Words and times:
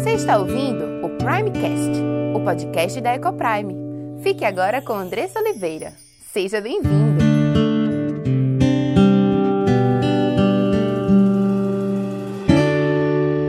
Você 0.00 0.12
está 0.12 0.38
ouvindo 0.38 1.04
o 1.04 1.10
Primecast, 1.10 1.90
o 2.34 2.42
podcast 2.42 2.98
da 3.02 3.16
Ecoprime. 3.16 3.76
Fique 4.22 4.46
agora 4.46 4.80
com 4.80 4.94
Andressa 4.94 5.38
Oliveira. 5.40 5.92
Seja 6.32 6.58
bem-vindo! 6.58 7.20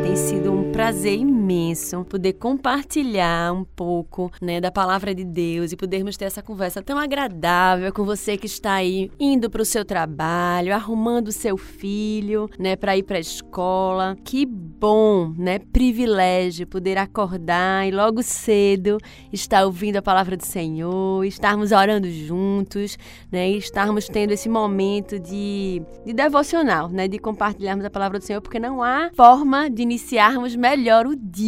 Tem 0.03 0.15
sido 0.17 0.51
um 0.51 0.73
prazer 0.73 1.19
imenso 1.19 1.40
poder 2.07 2.33
compartilhar 2.33 3.53
um 3.53 3.63
pouco, 3.63 4.31
né, 4.41 4.59
da 4.61 4.71
palavra 4.71 5.15
de 5.15 5.23
Deus 5.23 5.71
e 5.71 5.77
podermos 5.77 6.17
ter 6.17 6.25
essa 6.25 6.41
conversa 6.41 6.81
tão 6.81 6.97
agradável 6.97 7.91
com 7.93 8.03
você 8.03 8.37
que 8.37 8.45
está 8.45 8.73
aí 8.73 9.09
indo 9.19 9.49
para 9.49 9.61
o 9.61 9.65
seu 9.65 9.83
trabalho, 9.83 10.73
arrumando 10.73 11.29
o 11.29 11.31
seu 11.31 11.57
filho, 11.57 12.49
né, 12.59 12.75
para 12.75 12.95
ir 12.97 13.03
para 13.03 13.17
a 13.17 13.19
escola. 13.19 14.17
Que 14.23 14.45
bom, 14.45 15.33
né, 15.37 15.59
privilégio 15.59 16.67
poder 16.67 16.97
acordar 16.97 17.87
e 17.87 17.91
logo 17.91 18.21
cedo 18.23 18.97
estar 19.31 19.65
ouvindo 19.65 19.97
a 19.97 20.01
palavra 20.01 20.37
do 20.37 20.45
Senhor, 20.45 21.25
estarmos 21.25 21.71
orando 21.71 22.09
juntos, 22.09 22.97
né, 23.31 23.49
e 23.49 23.57
estarmos 23.57 24.07
tendo 24.07 24.31
esse 24.31 24.49
momento 24.49 25.19
de, 25.19 25.81
de 26.05 26.13
devocional, 26.13 26.89
né, 26.89 27.07
de 27.07 27.19
compartilharmos 27.19 27.85
a 27.85 27.89
palavra 27.89 28.19
do 28.19 28.25
Senhor, 28.25 28.41
porque 28.41 28.59
não 28.59 28.83
há 28.83 29.09
forma 29.13 29.69
de 29.69 29.81
iniciarmos 29.81 30.55
melhor 30.55 31.07
o 31.07 31.15
dia 31.15 31.40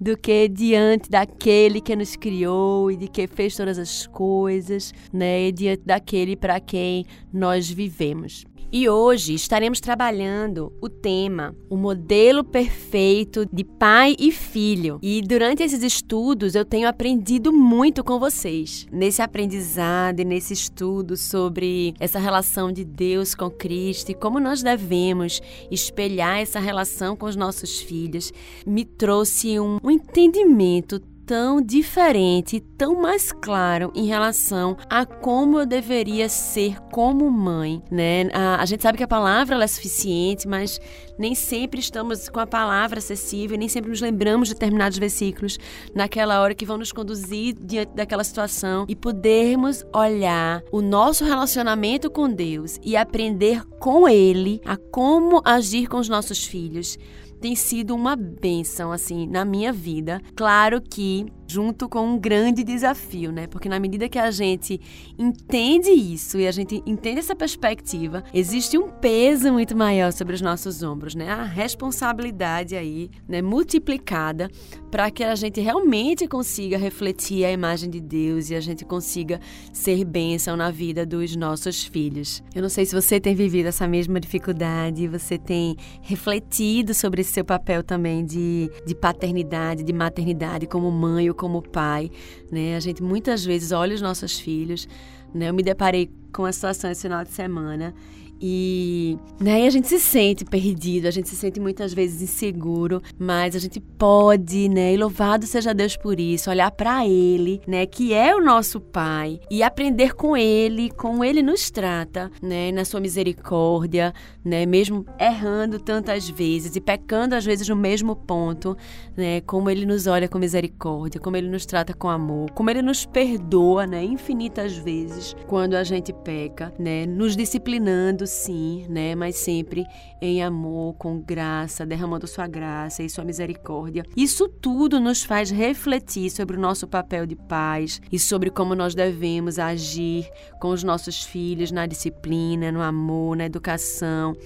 do 0.00 0.16
que 0.16 0.48
diante 0.48 1.10
daquele 1.10 1.80
que 1.80 1.96
nos 1.96 2.16
criou 2.16 2.90
e 2.90 2.96
de 2.96 3.08
que 3.08 3.26
fez 3.26 3.56
todas 3.56 3.78
as 3.78 4.06
coisas, 4.06 4.92
né? 5.12 5.48
E 5.48 5.52
diante 5.52 5.82
daquele 5.84 6.36
para 6.36 6.60
quem 6.60 7.04
nós 7.32 7.68
vivemos. 7.68 8.44
E 8.72 8.88
hoje 8.88 9.34
estaremos 9.34 9.80
trabalhando 9.80 10.72
o 10.80 10.88
tema, 10.88 11.54
o 11.70 11.76
modelo 11.76 12.42
perfeito 12.42 13.46
de 13.52 13.62
pai 13.62 14.16
e 14.18 14.32
filho. 14.32 14.98
E 15.02 15.22
durante 15.22 15.62
esses 15.62 15.82
estudos 15.82 16.54
eu 16.54 16.64
tenho 16.64 16.88
aprendido 16.88 17.52
muito 17.52 18.02
com 18.02 18.18
vocês. 18.18 18.86
Nesse 18.90 19.22
aprendizado 19.22 20.20
e 20.20 20.24
nesse 20.24 20.52
estudo 20.52 21.16
sobre 21.16 21.94
essa 22.00 22.18
relação 22.18 22.72
de 22.72 22.84
Deus 22.84 23.34
com 23.34 23.50
Cristo 23.50 24.10
e 24.10 24.14
como 24.14 24.40
nós 24.40 24.62
devemos 24.62 25.40
espelhar 25.70 26.38
essa 26.40 26.58
relação 26.58 27.16
com 27.16 27.26
os 27.26 27.36
nossos 27.36 27.78
filhos, 27.78 28.32
me 28.66 28.84
trouxe 28.84 29.58
um, 29.60 29.78
um 29.82 29.90
entendimento 29.90 31.00
tão 31.26 31.60
diferente, 31.60 32.60
tão 32.60 33.00
mais 33.00 33.32
claro 33.32 33.90
em 33.94 34.06
relação 34.06 34.76
a 34.88 35.06
como 35.06 35.58
eu 35.58 35.66
deveria 35.66 36.28
ser 36.28 36.80
como 36.92 37.30
mãe, 37.30 37.82
né? 37.90 38.28
A, 38.32 38.60
a 38.60 38.66
gente 38.66 38.82
sabe 38.82 38.98
que 38.98 39.04
a 39.04 39.08
palavra 39.08 39.62
é 39.62 39.66
suficiente, 39.66 40.46
mas 40.46 40.78
nem 41.18 41.34
sempre 41.34 41.80
estamos 41.80 42.28
com 42.28 42.40
a 42.40 42.46
palavra 42.46 42.98
acessível, 42.98 43.56
nem 43.56 43.68
sempre 43.68 43.90
nos 43.90 44.00
lembramos 44.00 44.48
de 44.48 44.54
determinados 44.54 44.98
versículos 44.98 45.58
naquela 45.94 46.40
hora 46.40 46.54
que 46.54 46.66
vão 46.66 46.78
nos 46.78 46.92
conduzir 46.92 47.54
diante 47.58 47.94
daquela 47.94 48.24
situação 48.24 48.84
e 48.88 48.94
podermos 48.94 49.84
olhar 49.94 50.62
o 50.70 50.82
nosso 50.82 51.24
relacionamento 51.24 52.10
com 52.10 52.28
Deus 52.28 52.78
e 52.82 52.96
aprender 52.96 53.64
com 53.78 54.08
Ele 54.08 54.60
a 54.64 54.76
como 54.76 55.40
agir 55.44 55.88
com 55.88 55.98
os 55.98 56.08
nossos 56.08 56.44
filhos 56.44 56.98
tem 57.44 57.54
sido 57.54 57.94
uma 57.94 58.16
benção 58.16 58.90
assim 58.90 59.26
na 59.26 59.44
minha 59.44 59.70
vida. 59.70 60.18
Claro 60.34 60.80
que 60.80 61.26
junto 61.46 61.88
com 61.88 62.06
um 62.06 62.18
grande 62.18 62.64
desafio, 62.64 63.30
né? 63.30 63.46
Porque 63.46 63.68
na 63.68 63.78
medida 63.78 64.08
que 64.08 64.18
a 64.18 64.30
gente 64.30 64.80
entende 65.18 65.90
isso 65.90 66.38
e 66.38 66.46
a 66.46 66.52
gente 66.52 66.82
entende 66.86 67.18
essa 67.18 67.34
perspectiva, 67.34 68.24
existe 68.32 68.78
um 68.78 68.88
peso 68.88 69.52
muito 69.52 69.76
maior 69.76 70.12
sobre 70.12 70.34
os 70.34 70.40
nossos 70.40 70.82
ombros, 70.82 71.14
né? 71.14 71.30
A 71.30 71.44
responsabilidade 71.44 72.76
aí, 72.76 73.10
né, 73.28 73.42
multiplicada 73.42 74.50
para 74.90 75.10
que 75.10 75.24
a 75.24 75.34
gente 75.34 75.60
realmente 75.60 76.28
consiga 76.28 76.78
refletir 76.78 77.44
a 77.44 77.50
imagem 77.50 77.90
de 77.90 78.00
Deus 78.00 78.50
e 78.50 78.54
a 78.54 78.60
gente 78.60 78.84
consiga 78.84 79.40
ser 79.72 80.04
bênção 80.04 80.56
na 80.56 80.70
vida 80.70 81.04
dos 81.04 81.34
nossos 81.34 81.84
filhos. 81.84 82.42
Eu 82.54 82.62
não 82.62 82.68
sei 82.68 82.86
se 82.86 82.94
você 82.94 83.18
tem 83.18 83.34
vivido 83.34 83.66
essa 83.66 83.88
mesma 83.88 84.20
dificuldade, 84.20 85.08
você 85.08 85.36
tem 85.36 85.76
refletido 86.00 86.94
sobre 86.94 87.22
esse 87.22 87.32
seu 87.32 87.44
papel 87.44 87.82
também 87.82 88.24
de, 88.24 88.70
de 88.86 88.94
paternidade, 88.94 89.82
de 89.82 89.92
maternidade 89.92 90.66
como 90.66 90.90
mãe 90.90 91.28
ou 91.34 91.36
como 91.36 91.60
pai, 91.60 92.10
né? 92.50 92.76
A 92.76 92.80
gente 92.80 93.02
muitas 93.02 93.44
vezes 93.44 93.72
olha 93.72 93.94
os 93.94 94.00
nossos 94.00 94.38
filhos, 94.38 94.88
né? 95.34 95.48
Eu 95.48 95.54
me 95.54 95.62
deparei 95.62 96.08
com 96.32 96.44
a 96.44 96.52
situação 96.52 96.90
esse 96.90 97.02
final 97.02 97.24
de 97.24 97.30
semana 97.30 97.94
e, 98.40 99.18
né, 99.40 99.66
a 99.66 99.70
gente 99.70 99.88
se 99.88 99.98
sente 99.98 100.44
perdido, 100.44 101.06
a 101.06 101.10
gente 101.10 101.28
se 101.28 101.36
sente 101.36 101.60
muitas 101.60 101.92
vezes 101.92 102.22
inseguro, 102.22 103.00
mas 103.18 103.56
a 103.56 103.58
gente 103.58 103.80
pode, 103.80 104.68
né, 104.68 104.92
e 104.92 104.96
louvado 104.96 105.46
seja 105.46 105.72
Deus 105.72 105.96
por 105.96 106.18
isso, 106.20 106.50
olhar 106.50 106.70
para 106.70 107.06
ele, 107.06 107.60
né, 107.66 107.86
que 107.86 108.12
é 108.12 108.34
o 108.34 108.40
nosso 108.42 108.80
pai 108.80 109.40
e 109.50 109.62
aprender 109.62 110.14
com 110.14 110.36
ele, 110.36 110.90
como 110.90 111.24
ele 111.24 111.42
nos 111.42 111.70
trata, 111.70 112.30
né, 112.42 112.70
na 112.72 112.84
sua 112.84 113.00
misericórdia, 113.00 114.12
né, 114.44 114.66
mesmo 114.66 115.06
errando 115.18 115.78
tantas 115.78 116.28
vezes 116.28 116.76
e 116.76 116.80
pecando 116.80 117.34
às 117.34 117.44
vezes 117.44 117.68
no 117.68 117.76
mesmo 117.76 118.14
ponto, 118.14 118.76
né, 119.16 119.40
como 119.42 119.70
ele 119.70 119.86
nos 119.86 120.06
olha 120.06 120.28
com 120.28 120.38
misericórdia, 120.38 121.20
como 121.20 121.36
ele 121.36 121.48
nos 121.48 121.64
trata 121.64 121.94
com 121.94 122.08
amor, 122.08 122.50
como 122.50 122.70
ele 122.70 122.82
nos 122.82 123.06
perdoa, 123.06 123.86
né, 123.86 124.04
infinitas 124.04 124.76
vezes 124.76 125.34
quando 125.46 125.74
a 125.74 125.84
gente 125.84 126.12
peca, 126.12 126.72
né, 126.78 127.06
nos 127.06 127.36
disciplinando 127.36 128.23
sim, 128.26 128.86
né, 128.88 129.14
mas 129.14 129.36
sempre 129.36 129.84
em 130.20 130.42
amor, 130.42 130.94
com 130.94 131.20
graça, 131.20 131.84
derramando 131.84 132.26
sua 132.26 132.46
graça 132.46 133.02
e 133.02 133.10
sua 133.10 133.24
misericórdia. 133.24 134.04
Isso 134.16 134.48
tudo 134.48 134.98
nos 135.00 135.22
faz 135.22 135.50
refletir 135.50 136.30
sobre 136.30 136.56
o 136.56 136.60
nosso 136.60 136.86
papel 136.86 137.26
de 137.26 137.36
pais 137.36 138.00
e 138.10 138.18
sobre 138.18 138.50
como 138.50 138.74
nós 138.74 138.94
devemos 138.94 139.58
agir 139.58 140.28
com 140.60 140.68
os 140.70 140.82
nossos 140.82 141.22
filhos 141.24 141.70
na 141.70 141.86
disciplina, 141.86 142.72
no 142.72 142.80
amor, 142.80 143.36
na 143.36 143.46
educação, 143.46 144.36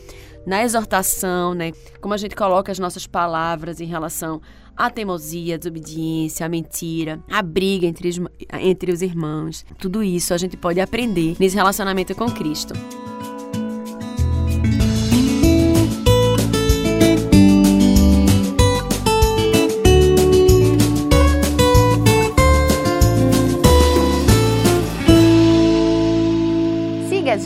na 0.46 0.62
exortação, 0.62 1.54
né? 1.54 1.72
Como 2.00 2.14
a 2.14 2.16
gente 2.16 2.34
coloca 2.34 2.72
as 2.72 2.78
nossas 2.78 3.06
palavras 3.06 3.80
em 3.80 3.86
relação 3.86 4.40
à 4.76 4.88
teimosia, 4.88 5.56
à 5.56 5.58
desobediência, 5.58 6.46
à 6.46 6.48
mentira, 6.48 7.20
à 7.30 7.42
briga 7.42 7.86
entre 7.86 8.08
os, 8.08 8.20
entre 8.60 8.92
os 8.92 9.02
irmãos. 9.02 9.64
Tudo 9.78 10.02
isso 10.02 10.32
a 10.32 10.38
gente 10.38 10.56
pode 10.56 10.80
aprender 10.80 11.36
nesse 11.38 11.56
relacionamento 11.56 12.14
com 12.14 12.30
Cristo. 12.30 12.72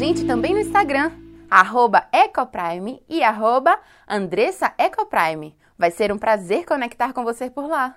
Gente 0.04 0.24
também 0.24 0.52
no 0.52 0.58
Instagram, 0.58 1.12
arroba 1.48 2.08
Ecoprime 2.12 3.00
e 3.08 3.22
arroba 3.22 3.78
Andressa 4.08 4.72
Ecoprime. 4.76 5.54
Vai 5.78 5.92
ser 5.92 6.10
um 6.10 6.18
prazer 6.18 6.66
conectar 6.66 7.12
com 7.12 7.22
você 7.22 7.48
por 7.48 7.68
lá. 7.68 7.96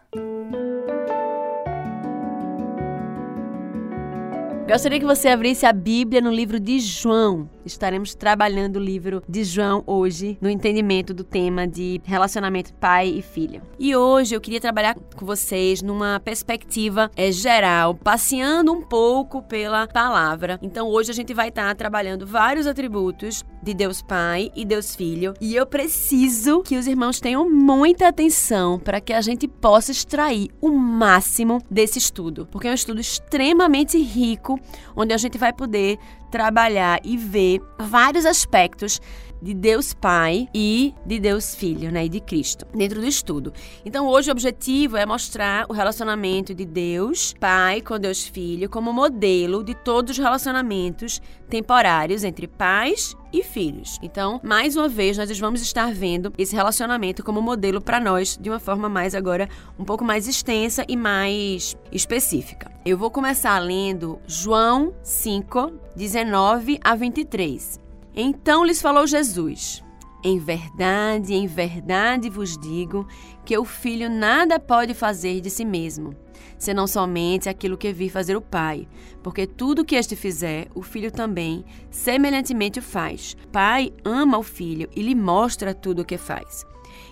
Gostaria 4.68 5.00
que 5.00 5.06
você 5.06 5.30
abrisse 5.30 5.66
a 5.66 5.74
Bíblia 5.74 6.22
no 6.22 6.30
livro 6.30 6.60
de 6.60 6.80
João. 6.80 7.50
Estaremos 7.66 8.14
trabalhando 8.14 8.76
o 8.76 8.80
livro 8.80 9.24
de 9.28 9.44
João 9.44 9.84
hoje 9.88 10.38
no 10.40 10.50
entendimento 10.50 11.14
do 11.14 11.24
tema 11.24 11.68
de 11.68 12.00
relacionamento 12.04 12.72
pai 12.76 13.08
e 13.08 13.22
filha. 13.24 13.64
E 13.80 13.96
hoje 13.96 14.36
eu 14.36 14.42
queria 14.42 14.62
trabalhar 14.62 14.94
com 14.94 15.26
vocês 15.26 15.82
numa 15.82 16.20
perspectiva 16.20 17.10
é, 17.16 17.32
geral, 17.32 17.96
passeando 17.96 18.72
um 18.72 18.84
pouco 18.84 19.42
pela 19.42 19.88
palavra. 19.88 20.60
Então 20.62 20.88
hoje 20.88 21.10
a 21.10 21.14
gente 21.14 21.34
vai 21.34 21.50
estar 21.50 21.74
trabalhando 21.76 22.28
vários 22.28 22.68
atributos 22.68 23.44
de 23.64 23.74
Deus 23.74 24.00
Pai 24.02 24.52
e 24.56 24.64
Deus 24.64 24.96
Filho. 24.96 25.34
E 25.42 25.56
eu 25.56 25.66
preciso 25.66 26.62
que 26.62 26.78
os 26.78 26.86
irmãos 26.86 27.20
tenham 27.20 27.50
muita 27.50 28.08
atenção 28.08 28.78
para 28.78 29.02
que 29.02 29.12
a 29.12 29.22
gente 29.22 29.48
possa 29.48 29.92
extrair 29.92 30.50
o 30.62 30.70
máximo 30.70 31.60
desse 31.70 31.98
estudo, 31.98 32.48
porque 32.52 32.68
é 32.68 32.72
um 32.72 32.76
estudo 32.76 33.02
extremamente 33.02 33.98
rico, 33.98 34.60
onde 34.96 35.14
a 35.14 35.18
gente 35.18 35.40
vai 35.40 35.52
poder 35.52 35.98
trabalhar 36.36 37.00
e 37.02 37.16
ver 37.16 37.62
vários 37.80 38.26
aspectos 38.26 39.00
de 39.42 39.54
Deus 39.54 39.94
Pai 39.94 40.50
e 40.54 40.94
de 41.06 41.18
Deus 41.18 41.56
Filho, 41.56 41.90
né, 41.90 42.06
e 42.06 42.10
de 42.10 42.20
Cristo, 42.20 42.66
dentro 42.76 43.00
do 43.00 43.08
estudo. 43.08 43.54
Então, 43.86 44.06
hoje 44.06 44.30
o 44.30 44.34
objetivo 44.34 44.98
é 44.98 45.06
mostrar 45.06 45.66
o 45.70 45.74
relacionamento 45.74 46.54
de 46.54 46.66
Deus 46.66 47.34
Pai 47.40 47.80
com 47.80 47.98
Deus 47.98 48.28
Filho 48.28 48.70
como 48.70 48.92
modelo 48.92 49.64
de 49.64 49.74
todos 49.74 50.12
os 50.12 50.18
relacionamentos 50.18 51.22
temporários 51.50 52.26
entre 52.26 52.50
pais 52.50 53.16
e 53.32 53.42
filhos. 53.42 53.98
Então, 54.04 54.42
mais 54.44 54.76
uma 54.76 54.90
vez, 54.90 55.18
nós 55.18 55.40
vamos 55.40 55.62
estar 55.62 55.94
vendo 55.94 56.34
esse 56.38 56.54
relacionamento 56.54 57.24
como 57.24 57.42
modelo 57.42 57.80
para 57.80 58.02
nós 58.02 58.38
de 58.38 58.50
uma 58.50 58.60
forma 58.60 58.90
mais 58.90 59.16
agora 59.16 59.48
um 59.80 59.86
pouco 59.86 60.04
mais 60.04 60.28
extensa 60.28 60.84
e 60.86 60.98
mais 60.98 61.78
específica. 61.94 62.75
Eu 62.88 63.00
vou 63.00 63.10
começar 63.10 63.58
lendo 63.58 64.22
João 64.28 64.94
5, 65.02 65.72
19 65.96 66.80
a 66.84 66.94
23. 66.94 67.82
Então 68.16 68.64
lhes 68.64 68.80
falou 68.80 69.08
Jesus: 69.08 69.84
Em 70.24 70.38
verdade, 70.38 71.34
em 71.34 71.48
verdade 71.48 72.30
vos 72.30 72.56
digo 72.56 73.08
que 73.44 73.58
o 73.58 73.66
filho 73.66 74.08
nada 74.08 74.60
pode 74.60 74.94
fazer 74.94 75.42
de 75.42 75.50
si 75.50 75.66
mesmo, 75.66 76.16
senão 76.60 76.86
somente 76.86 77.50
aquilo 77.50 77.76
que 77.76 77.92
vir 77.92 78.12
fazer 78.12 78.38
o 78.38 78.42
pai, 78.42 78.88
porque 79.24 79.48
tudo 79.48 79.84
que 79.84 79.96
este 79.96 80.16
fizer, 80.16 80.68
o 80.76 80.84
filho 80.84 81.12
também 81.12 81.66
semelhantemente 81.90 82.78
o 82.78 82.84
faz. 82.84 83.36
O 83.46 83.48
pai 83.48 83.92
ama 84.04 84.38
o 84.38 84.44
filho 84.44 84.88
e 84.96 85.02
lhe 85.02 85.16
mostra 85.16 85.74
tudo 85.74 86.04
o 86.04 86.06
que 86.06 86.20
faz. 86.20 86.64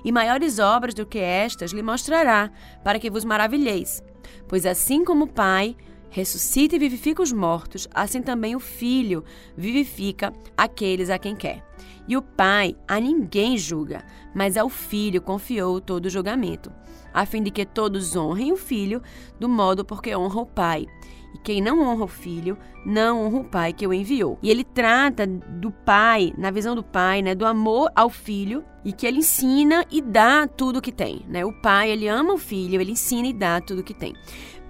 E 0.05 0.11
maiores 0.11 0.59
obras 0.59 0.93
do 0.93 1.03
que 1.03 1.17
estas 1.17 1.71
lhe 1.71 1.81
mostrará, 1.81 2.51
para 2.83 2.99
que 2.99 3.09
vos 3.09 3.25
maravilheis. 3.25 4.03
Pois 4.47 4.65
assim 4.65 5.03
como 5.03 5.25
o 5.25 5.27
pai 5.27 5.75
ressuscita 6.09 6.75
e 6.75 6.79
vivifica 6.79 7.23
os 7.23 7.31
mortos, 7.31 7.87
assim 7.93 8.21
também 8.21 8.55
o 8.55 8.59
filho 8.59 9.23
vivifica 9.57 10.31
aqueles 10.55 11.09
a 11.09 11.17
quem 11.17 11.35
quer. 11.35 11.63
E 12.07 12.15
o 12.15 12.21
pai 12.21 12.75
a 12.87 12.99
ninguém 12.99 13.57
julga, 13.57 14.05
mas 14.35 14.55
ao 14.55 14.69
filho 14.69 15.21
confiou 15.21 15.81
todo 15.81 16.05
o 16.05 16.09
julgamento, 16.09 16.71
a 17.11 17.25
fim 17.25 17.41
de 17.41 17.49
que 17.49 17.65
todos 17.65 18.15
honrem 18.15 18.51
o 18.51 18.57
filho 18.57 19.01
do 19.39 19.49
modo 19.49 19.83
porque 19.83 20.15
honra 20.15 20.41
o 20.41 20.45
pai. 20.45 20.85
E 21.33 21.37
quem 21.39 21.61
não 21.61 21.81
honra 21.81 22.05
o 22.05 22.07
filho, 22.07 22.57
não 22.85 23.25
honra 23.25 23.39
o 23.39 23.43
pai 23.43 23.73
que 23.73 23.87
o 23.87 23.93
enviou. 23.93 24.37
E 24.41 24.49
ele 24.49 24.63
trata 24.63 25.25
do 25.25 25.71
pai, 25.71 26.33
na 26.37 26.51
visão 26.51 26.75
do 26.75 26.83
pai, 26.83 27.21
né, 27.21 27.33
do 27.33 27.45
amor 27.45 27.91
ao 27.95 28.09
filho 28.09 28.63
e 28.85 28.91
que 28.91 29.07
ele 29.07 29.19
ensina 29.19 29.85
e 29.89 30.01
dá 30.01 30.47
tudo 30.47 30.79
o 30.79 30.81
que 30.81 30.91
tem, 30.91 31.25
né? 31.27 31.45
O 31.45 31.53
pai, 31.53 31.89
ele 31.89 32.07
ama 32.07 32.33
o 32.33 32.37
filho, 32.37 32.79
ele 32.79 32.91
ensina 32.91 33.27
e 33.27 33.33
dá 33.33 33.61
tudo 33.61 33.79
o 33.79 33.83
que 33.83 33.93
tem. 33.93 34.13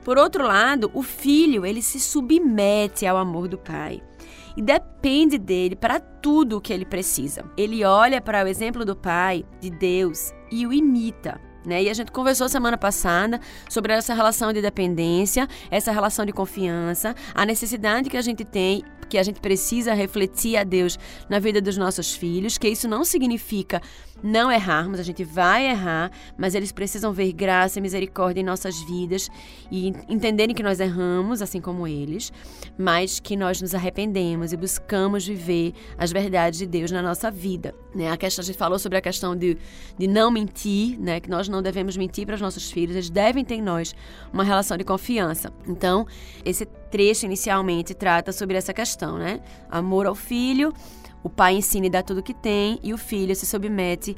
Por 0.04 0.18
outro 0.18 0.46
lado, 0.46 0.92
o 0.94 1.02
filho, 1.02 1.66
ele 1.66 1.82
se 1.82 2.00
submete 2.00 3.06
ao 3.06 3.18
amor 3.18 3.48
do 3.48 3.58
pai 3.58 4.02
e 4.56 4.62
depende 4.62 5.38
dele 5.38 5.76
para 5.76 6.00
tudo 6.00 6.58
o 6.58 6.62
que 6.62 6.72
ele 6.72 6.86
precisa. 6.86 7.44
Ele 7.58 7.84
olha 7.84 8.22
para 8.22 8.44
o 8.44 8.48
exemplo 8.48 8.86
do 8.86 8.96
pai, 8.96 9.46
de 9.60 9.70
Deus, 9.70 10.34
e 10.52 10.68
o 10.68 10.74
imita. 10.74 11.40
Né? 11.66 11.84
E 11.84 11.90
a 11.90 11.94
gente 11.94 12.12
conversou 12.12 12.50
semana 12.50 12.78
passada 12.78 13.40
sobre 13.70 13.94
essa 13.94 14.14
relação 14.14 14.52
de 14.52 14.62
dependência, 14.62 15.48
essa 15.72 15.92
relação 15.92 16.26
de 16.26 16.34
confiança, 16.34 17.16
a 17.34 17.46
necessidade 17.46 18.10
que 18.10 18.18
a 18.18 18.22
gente 18.22 18.44
tem 18.44 18.84
que 19.06 19.18
a 19.18 19.24
gente 19.24 19.40
precisa 19.40 19.94
refletir 19.94 20.58
a 20.58 20.64
Deus 20.64 20.98
na 21.30 21.40
vida 21.40 21.62
dos 21.62 21.78
nossos 21.78 22.14
filhos, 22.14 22.58
que 22.58 22.68
isso 22.68 22.88
não 22.88 23.04
significa 23.04 23.82
não 24.24 24.50
errarmos, 24.50 25.00
a 25.00 25.04
gente 25.04 25.24
vai 25.24 25.68
errar, 25.68 26.10
mas 26.38 26.56
eles 26.56 26.72
precisam 26.72 27.12
ver 27.12 27.34
graça 27.34 27.80
e 27.80 27.82
misericórdia 27.82 28.40
em 28.40 28.44
nossas 28.44 28.82
vidas 28.84 29.30
e 29.70 29.90
entenderem 30.08 30.56
que 30.56 30.64
nós 30.64 30.80
erramos, 30.80 31.42
assim 31.42 31.60
como 31.60 31.86
eles, 31.86 32.32
mas 32.78 33.20
que 33.20 33.36
nós 33.36 33.62
nos 33.62 33.76
arrependemos 33.76 34.54
e 34.54 34.58
buscamos 34.58 35.28
viver 35.28 35.74
as 35.98 36.12
verdades 36.12 36.60
de 36.60 36.66
Deus 36.66 36.90
na 36.90 37.02
nossa 37.02 37.30
vida. 37.30 37.76
Né? 37.94 38.10
A, 38.10 38.16
questão, 38.16 38.42
a 38.42 38.46
gente 38.46 38.58
falou 38.58 38.80
sobre 38.80 38.98
a 38.98 39.02
questão 39.02 39.36
de, 39.36 39.58
de 39.98 40.08
não 40.08 40.32
mentir, 40.32 40.98
né? 41.00 41.20
que 41.20 41.30
nós 41.30 41.50
não 41.50 41.62
devemos 41.62 41.98
mentir 41.98 42.26
para 42.26 42.36
os 42.36 42.42
nossos 42.42 42.72
filhos, 42.72 42.96
eles 42.96 43.10
devem 43.10 43.44
ter 43.44 43.56
em 43.56 43.62
nós 43.62 43.94
uma 44.32 44.44
relação 44.44 44.78
de 44.78 44.86
confiança. 44.86 45.52
Então, 45.68 46.08
esse 46.46 46.66
trecho 46.94 47.26
inicialmente 47.26 47.96
trata 47.96 48.32
sobre 48.32 48.56
essa 48.56 48.72
questão, 48.72 49.18
né? 49.18 49.40
Amor 49.68 50.06
ao 50.06 50.14
filho, 50.14 50.72
o 51.24 51.30
pai 51.30 51.56
ensina 51.56 51.88
e 51.88 51.90
dá 51.90 52.04
tudo 52.04 52.22
que 52.22 52.36
tem, 52.36 52.80
e 52.84 52.94
o 52.94 53.00
filho 53.00 53.36
se 53.36 53.48
submete 53.48 54.16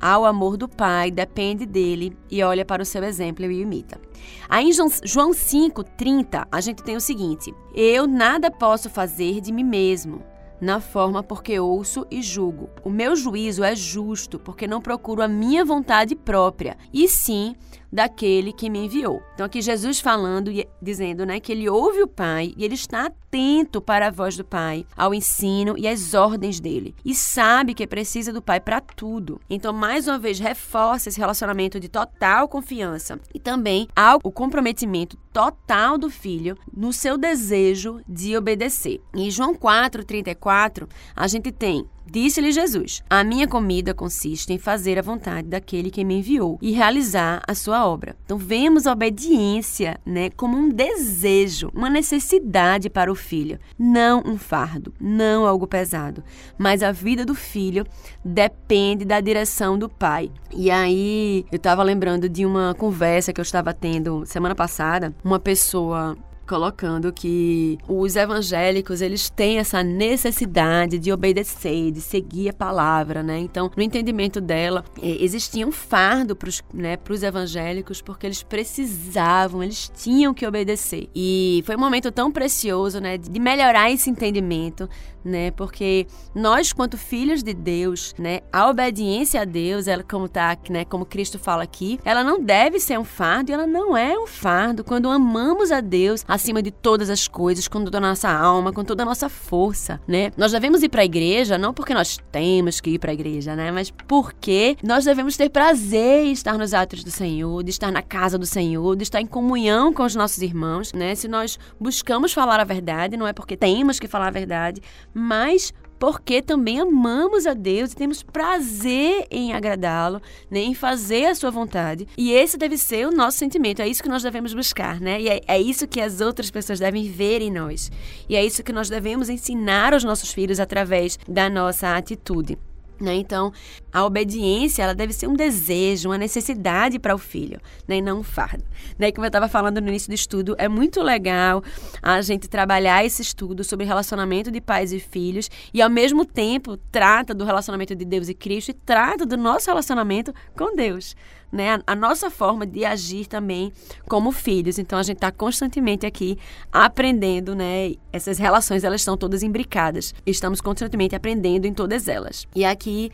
ao 0.00 0.24
amor 0.24 0.56
do 0.56 0.68
pai, 0.68 1.12
depende 1.12 1.64
dele 1.64 2.16
e 2.28 2.42
olha 2.42 2.64
para 2.64 2.82
o 2.82 2.84
seu 2.84 3.04
exemplo 3.04 3.44
e 3.44 3.48
o 3.48 3.52
imita. 3.52 4.00
Aí 4.48 4.68
em 4.68 4.72
João 4.72 5.30
5,30, 5.30 6.48
a 6.50 6.60
gente 6.60 6.82
tem 6.82 6.96
o 6.96 7.00
seguinte: 7.00 7.54
Eu 7.72 8.08
nada 8.08 8.50
posso 8.50 8.90
fazer 8.90 9.40
de 9.40 9.52
mim 9.52 9.62
mesmo 9.62 10.20
na 10.60 10.80
forma 10.80 11.22
porque 11.22 11.60
ouço 11.60 12.04
e 12.10 12.20
julgo. 12.20 12.68
O 12.82 12.90
meu 12.90 13.14
juízo 13.14 13.62
é 13.62 13.76
justo, 13.76 14.40
porque 14.40 14.66
não 14.66 14.80
procuro 14.80 15.22
a 15.22 15.28
minha 15.28 15.64
vontade 15.64 16.16
própria, 16.16 16.76
e 16.92 17.08
sim 17.08 17.54
daquele 17.92 18.52
que 18.52 18.70
me 18.70 18.84
enviou. 18.84 19.22
Então 19.34 19.46
aqui 19.46 19.60
Jesus 19.60 20.00
falando 20.00 20.50
e 20.50 20.68
dizendo, 20.80 21.24
né, 21.24 21.40
que 21.40 21.52
ele 21.52 21.68
ouve 21.68 22.02
o 22.02 22.08
Pai 22.08 22.52
e 22.56 22.64
ele 22.64 22.74
está 22.74 23.06
atento 23.06 23.80
para 23.80 24.08
a 24.08 24.10
voz 24.10 24.36
do 24.36 24.44
Pai, 24.44 24.86
ao 24.96 25.14
ensino 25.14 25.76
e 25.76 25.86
às 25.86 26.14
ordens 26.14 26.60
dele, 26.60 26.94
e 27.04 27.14
sabe 27.14 27.74
que 27.74 27.86
precisa 27.86 28.32
do 28.32 28.42
Pai 28.42 28.60
para 28.60 28.80
tudo. 28.80 29.40
Então 29.48 29.72
mais 29.72 30.08
uma 30.08 30.18
vez 30.18 30.38
reforça 30.38 31.08
esse 31.08 31.18
relacionamento 31.18 31.78
de 31.78 31.88
total 31.88 32.48
confiança 32.48 33.18
e 33.34 33.38
também 33.38 33.88
ao 33.94 34.18
o 34.22 34.32
comprometimento 34.32 35.16
total 35.32 35.96
do 35.96 36.10
filho 36.10 36.56
no 36.74 36.92
seu 36.92 37.16
desejo 37.16 38.00
de 38.08 38.36
obedecer. 38.36 39.00
Em 39.14 39.30
João 39.30 39.54
4:34, 39.54 40.88
a 41.14 41.28
gente 41.28 41.52
tem 41.52 41.86
Disse-lhe 42.10 42.52
Jesus: 42.52 43.02
A 43.10 43.22
minha 43.22 43.46
comida 43.46 43.92
consiste 43.92 44.50
em 44.52 44.58
fazer 44.58 44.98
a 44.98 45.02
vontade 45.02 45.48
daquele 45.48 45.90
que 45.90 46.04
me 46.04 46.18
enviou 46.18 46.58
e 46.62 46.72
realizar 46.72 47.42
a 47.46 47.54
sua 47.54 47.86
obra. 47.86 48.16
Então 48.24 48.38
vemos 48.38 48.86
a 48.86 48.92
obediência, 48.92 50.00
né, 50.06 50.30
como 50.30 50.56
um 50.56 50.70
desejo, 50.70 51.70
uma 51.74 51.90
necessidade 51.90 52.88
para 52.88 53.12
o 53.12 53.14
filho, 53.14 53.58
não 53.78 54.22
um 54.24 54.38
fardo, 54.38 54.94
não 54.98 55.44
algo 55.44 55.66
pesado, 55.66 56.24
mas 56.56 56.82
a 56.82 56.92
vida 56.92 57.26
do 57.26 57.34
filho 57.34 57.86
depende 58.24 59.04
da 59.04 59.20
direção 59.20 59.78
do 59.78 59.88
pai. 59.88 60.30
E 60.50 60.70
aí, 60.70 61.44
eu 61.52 61.56
estava 61.56 61.82
lembrando 61.82 62.26
de 62.26 62.46
uma 62.46 62.74
conversa 62.74 63.34
que 63.34 63.40
eu 63.40 63.42
estava 63.42 63.74
tendo 63.74 64.24
semana 64.24 64.54
passada, 64.54 65.14
uma 65.22 65.38
pessoa 65.38 66.16
colocando 66.48 67.12
que 67.12 67.78
os 67.86 68.16
evangélicos 68.16 69.02
eles 69.02 69.28
têm 69.28 69.58
essa 69.58 69.82
necessidade 69.82 70.98
de 70.98 71.12
obedecer, 71.12 71.90
de 71.92 72.00
seguir 72.00 72.48
a 72.48 72.52
palavra, 72.52 73.22
né? 73.22 73.38
Então, 73.38 73.70
no 73.76 73.82
entendimento 73.82 74.40
dela, 74.40 74.84
eh, 75.00 75.18
existia 75.20 75.66
um 75.66 75.70
fardo 75.70 76.34
para 76.34 76.48
os 76.48 76.64
né, 76.72 76.98
evangélicos 77.22 78.00
porque 78.00 78.26
eles 78.26 78.42
precisavam, 78.42 79.62
eles 79.62 79.92
tinham 79.94 80.32
que 80.32 80.46
obedecer. 80.46 81.08
E 81.14 81.62
foi 81.66 81.76
um 81.76 81.80
momento 81.80 82.10
tão 82.10 82.32
precioso, 82.32 82.98
né, 82.98 83.18
de 83.18 83.38
melhorar 83.38 83.90
esse 83.90 84.08
entendimento, 84.08 84.88
né? 85.24 85.50
Porque 85.50 86.06
nós, 86.34 86.72
quanto 86.72 86.96
filhos 86.96 87.42
de 87.42 87.52
Deus, 87.52 88.14
né, 88.18 88.40
a 88.50 88.68
obediência 88.70 89.42
a 89.42 89.44
Deus, 89.44 89.86
ela 89.86 90.02
como 90.02 90.28
tá, 90.28 90.56
né, 90.70 90.84
como 90.84 91.04
Cristo 91.04 91.38
fala 91.38 91.62
aqui, 91.62 92.00
ela 92.04 92.24
não 92.24 92.40
deve 92.42 92.80
ser 92.80 92.98
um 92.98 93.04
fardo 93.04 93.50
e 93.50 93.54
ela 93.54 93.66
não 93.66 93.96
é 93.96 94.18
um 94.18 94.26
fardo 94.26 94.82
quando 94.82 95.10
amamos 95.10 95.70
a 95.70 95.80
Deus 95.80 96.24
acima 96.38 96.62
de 96.62 96.70
todas 96.70 97.10
as 97.10 97.28
coisas, 97.28 97.68
com 97.68 97.84
toda 97.84 97.98
a 97.98 98.00
nossa 98.00 98.30
alma, 98.30 98.72
com 98.72 98.84
toda 98.84 99.02
a 99.02 99.06
nossa 99.06 99.28
força, 99.28 100.00
né? 100.06 100.30
Nós 100.36 100.52
devemos 100.52 100.82
ir 100.82 100.88
para 100.88 101.02
a 101.02 101.04
igreja 101.04 101.58
não 101.58 101.74
porque 101.74 101.92
nós 101.92 102.18
temos 102.32 102.80
que 102.80 102.90
ir 102.90 102.98
para 102.98 103.10
a 103.10 103.14
igreja, 103.14 103.54
né, 103.54 103.70
mas 103.70 103.90
porque 103.90 104.76
nós 104.82 105.04
devemos 105.04 105.36
ter 105.36 105.50
prazer 105.50 106.26
em 106.26 106.32
estar 106.32 106.56
nos 106.56 106.72
atos 106.72 107.04
do 107.04 107.10
Senhor, 107.10 107.62
de 107.62 107.70
estar 107.70 107.90
na 107.90 108.02
casa 108.02 108.38
do 108.38 108.46
Senhor, 108.46 108.96
de 108.96 109.02
estar 109.02 109.20
em 109.20 109.26
comunhão 109.26 109.92
com 109.92 110.04
os 110.04 110.14
nossos 110.14 110.40
irmãos, 110.42 110.92
né? 110.92 111.14
Se 111.14 111.28
nós 111.28 111.58
buscamos 111.78 112.32
falar 112.32 112.60
a 112.60 112.64
verdade, 112.64 113.16
não 113.16 113.26
é 113.26 113.32
porque 113.32 113.56
temos 113.56 113.98
que 113.98 114.06
falar 114.08 114.28
a 114.28 114.30
verdade, 114.30 114.80
mas 115.12 115.72
porque 115.98 116.40
também 116.40 116.80
amamos 116.80 117.46
a 117.46 117.54
Deus 117.54 117.92
e 117.92 117.96
temos 117.96 118.22
prazer 118.22 119.26
em 119.30 119.52
agradá-lo, 119.52 120.20
né, 120.50 120.60
em 120.60 120.74
fazer 120.74 121.26
a 121.26 121.34
sua 121.34 121.50
vontade. 121.50 122.06
E 122.16 122.32
esse 122.32 122.56
deve 122.56 122.78
ser 122.78 123.06
o 123.06 123.10
nosso 123.10 123.38
sentimento, 123.38 123.82
é 123.82 123.88
isso 123.88 124.02
que 124.02 124.08
nós 124.08 124.22
devemos 124.22 124.54
buscar, 124.54 125.00
né? 125.00 125.20
E 125.20 125.28
é, 125.28 125.40
é 125.46 125.60
isso 125.60 125.88
que 125.88 126.00
as 126.00 126.20
outras 126.20 126.50
pessoas 126.50 126.78
devem 126.78 127.10
ver 127.10 127.42
em 127.42 127.50
nós. 127.50 127.90
E 128.28 128.36
é 128.36 128.44
isso 128.44 128.62
que 128.62 128.72
nós 128.72 128.88
devemos 128.88 129.28
ensinar 129.28 129.92
aos 129.92 130.04
nossos 130.04 130.32
filhos 130.32 130.60
através 130.60 131.18
da 131.28 131.48
nossa 131.50 131.96
atitude. 131.96 132.58
Né? 133.00 133.14
Então, 133.14 133.52
a 133.92 134.04
obediência 134.04 134.82
ela 134.82 134.94
deve 134.94 135.12
ser 135.12 135.28
um 135.28 135.34
desejo, 135.34 136.08
uma 136.08 136.18
necessidade 136.18 136.98
para 136.98 137.14
o 137.14 137.18
filho, 137.18 137.60
né? 137.86 137.98
e 137.98 138.02
não 138.02 138.20
um 138.20 138.22
fardo. 138.22 138.64
Né? 138.98 139.12
Como 139.12 139.24
eu 139.24 139.28
estava 139.28 139.48
falando 139.48 139.80
no 139.80 139.88
início 139.88 140.08
do 140.08 140.14
estudo, 140.14 140.56
é 140.58 140.68
muito 140.68 141.00
legal 141.02 141.62
a 142.02 142.20
gente 142.20 142.48
trabalhar 142.48 143.04
esse 143.04 143.22
estudo 143.22 143.62
sobre 143.62 143.86
relacionamento 143.86 144.50
de 144.50 144.60
pais 144.60 144.92
e 144.92 144.98
filhos 144.98 145.48
e, 145.72 145.80
ao 145.80 145.88
mesmo 145.88 146.24
tempo, 146.24 146.76
trata 146.90 147.32
do 147.32 147.44
relacionamento 147.44 147.94
de 147.94 148.04
Deus 148.04 148.28
e 148.28 148.34
Cristo 148.34 148.70
e 148.70 148.74
trata 148.74 149.24
do 149.24 149.36
nosso 149.36 149.66
relacionamento 149.66 150.34
com 150.56 150.74
Deus 150.74 151.14
né, 151.50 151.80
a, 151.86 151.94
nossa 151.94 152.30
forma 152.30 152.66
de 152.66 152.84
agir 152.84 153.26
também 153.26 153.72
como 154.08 154.30
filhos. 154.32 154.78
Então 154.78 154.98
a 154.98 155.02
gente 155.02 155.16
está 155.16 155.32
constantemente 155.32 156.06
aqui 156.06 156.38
aprendendo, 156.72 157.54
né? 157.54 157.94
Essas 158.12 158.38
relações 158.38 158.84
elas 158.84 159.00
estão 159.00 159.16
todas 159.16 159.42
imbricadas. 159.42 160.14
Estamos 160.26 160.60
constantemente 160.60 161.14
aprendendo 161.14 161.66
em 161.66 161.72
todas 161.72 162.08
elas. 162.08 162.46
E 162.54 162.64
aqui 162.64 163.10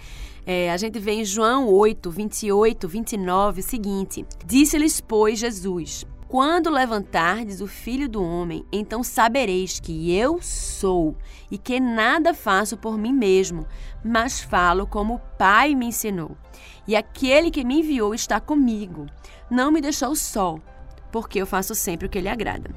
é, 0.47 0.71
a 0.71 0.77
gente 0.77 0.99
vê 0.99 1.13
em 1.13 1.25
João 1.25 1.69
8, 1.69 2.11
28, 2.11 2.89
29 2.89 3.61
o 3.61 3.65
seguinte: 3.65 4.27
Disse-lhes, 4.45 5.01
pois, 5.01 5.39
Jesus. 5.39 6.05
Quando 6.35 6.69
levantardes 6.69 7.61
o 7.61 7.69
filho 7.69 8.09
do 8.09 8.21
homem, 8.21 8.67
então 8.73 9.05
sabereis 9.05 9.79
que 9.79 10.13
eu 10.13 10.43
sou 10.43 11.17
e 11.49 11.57
que 11.57 11.79
nada 11.79 12.35
faço 12.35 12.77
por 12.77 12.99
mim 12.99 13.13
mesmo, 13.13 13.65
mas 14.05 14.41
falo 14.41 14.85
como 14.85 15.15
o 15.15 15.21
Pai 15.39 15.77
me 15.77 15.87
ensinou. 15.87 16.37
E 16.89 16.97
aquele 16.97 17.53
que 17.53 17.63
me 17.63 17.79
enviou 17.79 18.13
está 18.13 18.41
comigo. 18.41 19.07
Não 19.49 19.71
me 19.71 19.81
deixou 19.81 20.17
só, 20.17 20.59
porque 21.13 21.41
eu 21.41 21.47
faço 21.47 21.73
sempre 21.73 22.09
o 22.09 22.11
que 22.11 22.21
lhe 22.21 22.29
agrada. 22.29 22.69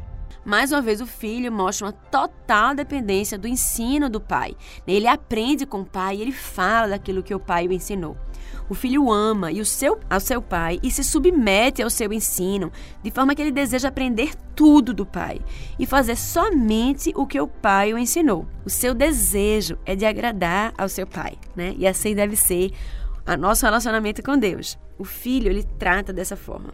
mais 0.46 0.72
uma 0.72 0.80
vez 0.80 1.02
o 1.02 1.08
filho 1.08 1.52
mostra 1.52 1.88
uma 1.88 1.94
total 1.94 2.76
dependência 2.76 3.40
do 3.40 3.48
ensino 3.48 4.08
do 4.08 4.22
pai. 4.22 4.56
Ele 4.86 5.08
aprende 5.08 5.66
com 5.66 5.82
o 5.82 5.86
pai 5.86 6.18
e 6.18 6.22
ele 6.22 6.32
fala 6.32 6.90
daquilo 6.90 7.24
que 7.24 7.34
o 7.34 7.40
pai 7.40 7.68
o 7.68 7.74
ensinou. 7.74 8.16
O 8.70 8.76
filho 8.76 9.12
ama 9.12 9.52
e 9.52 9.62
o 9.62 9.66
seu, 9.66 10.00
ao 10.10 10.20
seu 10.20 10.42
pai 10.42 10.80
e 10.84 10.92
se 10.92 11.04
submete 11.04 11.82
ao 11.82 11.90
seu 11.90 12.12
ensino, 12.12 12.72
de 13.04 13.12
forma 13.12 13.34
que 13.34 13.42
ele 13.42 13.52
deseja 13.52 13.88
aprender 13.88 14.34
tudo 14.56 14.94
do 14.94 15.06
pai 15.06 15.40
e 15.80 15.86
fazer 15.86 16.16
somente 16.16 17.14
o 17.16 17.26
que 17.26 17.40
o 17.40 17.48
pai 17.48 17.94
o 17.94 17.98
ensinou. 17.98 18.48
O 18.66 18.70
seu 18.70 18.94
desejo 18.94 19.78
é 19.86 19.96
de 19.96 20.06
agradar 20.06 20.74
ao 20.78 20.90
seu 20.90 21.08
pai, 21.08 21.38
né? 21.56 21.74
E 21.78 21.88
assim 21.88 22.14
deve 22.14 22.36
ser 22.36 22.72
o 23.26 23.38
nosso 23.38 23.66
relacionamento 23.66 24.24
com 24.24 24.38
Deus. 24.38 24.78
O 24.98 25.04
filho, 25.04 25.50
ele 25.50 25.64
trata 25.78 26.12
dessa 26.12 26.36
forma. 26.36 26.74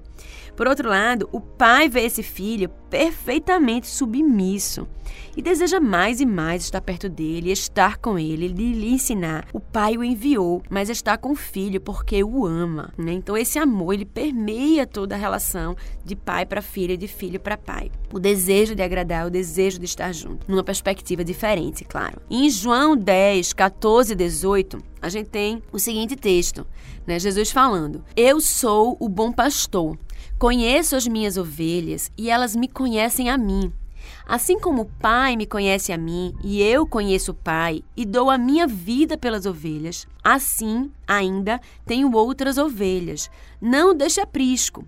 Por 0.55 0.67
outro 0.67 0.89
lado, 0.89 1.27
o 1.31 1.41
pai 1.41 1.89
vê 1.89 2.01
esse 2.01 2.21
filho 2.21 2.69
perfeitamente 2.89 3.87
submisso 3.87 4.87
e 5.35 5.41
deseja 5.41 5.79
mais 5.79 6.21
e 6.21 6.25
mais 6.25 6.63
estar 6.63 6.81
perto 6.81 7.09
dele, 7.09 7.51
estar 7.51 7.97
com 7.97 8.19
ele, 8.19 8.47
lhe 8.47 8.89
ensinar. 8.89 9.47
O 9.51 9.59
pai 9.59 9.97
o 9.97 10.03
enviou, 10.03 10.61
mas 10.69 10.89
está 10.89 11.17
com 11.17 11.31
o 11.31 11.35
filho 11.35 11.81
porque 11.81 12.23
o 12.23 12.45
ama. 12.45 12.93
Né? 12.97 13.13
Então 13.13 13.35
esse 13.35 13.57
amor 13.57 13.93
ele 13.93 14.05
permeia 14.05 14.85
toda 14.85 15.15
a 15.15 15.17
relação 15.17 15.75
de 16.05 16.15
pai 16.15 16.45
para 16.45 16.61
filho 16.61 16.93
e 16.93 16.97
de 16.97 17.07
filho 17.07 17.39
para 17.39 17.57
pai. 17.57 17.91
O 18.13 18.19
desejo 18.19 18.75
de 18.75 18.83
agradar, 18.83 19.25
o 19.25 19.31
desejo 19.31 19.79
de 19.79 19.85
estar 19.85 20.11
junto, 20.13 20.49
numa 20.49 20.63
perspectiva 20.63 21.23
diferente, 21.23 21.83
claro. 21.83 22.21
Em 22.29 22.49
João 22.49 22.95
10, 22.95 23.53
14 23.53 24.13
e 24.13 24.15
18, 24.15 24.77
a 25.01 25.09
gente 25.09 25.29
tem 25.29 25.63
o 25.71 25.79
seguinte 25.79 26.15
texto, 26.15 26.65
né? 27.05 27.19
Jesus 27.19 27.51
falando: 27.51 28.03
Eu 28.15 28.39
sou 28.39 28.95
o 28.99 29.09
bom 29.09 29.31
pastor. 29.31 29.97
Conheço 30.37 30.95
as 30.95 31.07
minhas 31.07 31.37
ovelhas 31.37 32.11
e 32.17 32.29
elas 32.29 32.55
me 32.55 32.67
conhecem 32.67 33.29
a 33.29 33.37
mim. 33.37 33.71
Assim 34.25 34.59
como 34.59 34.83
o 34.83 34.85
Pai 34.85 35.35
me 35.35 35.45
conhece 35.45 35.91
a 35.91 35.97
mim 35.97 36.33
e 36.43 36.61
eu 36.61 36.87
conheço 36.87 37.31
o 37.31 37.35
Pai 37.35 37.83
e 37.95 38.05
dou 38.05 38.29
a 38.29 38.37
minha 38.37 38.65
vida 38.65 39.17
pelas 39.17 39.45
ovelhas, 39.45 40.07
assim 40.23 40.91
ainda 41.07 41.59
tenho 41.85 42.11
outras 42.13 42.57
ovelhas. 42.57 43.29
Não 43.61 43.93
deixe 43.95 44.21
aprisco. 44.21 44.85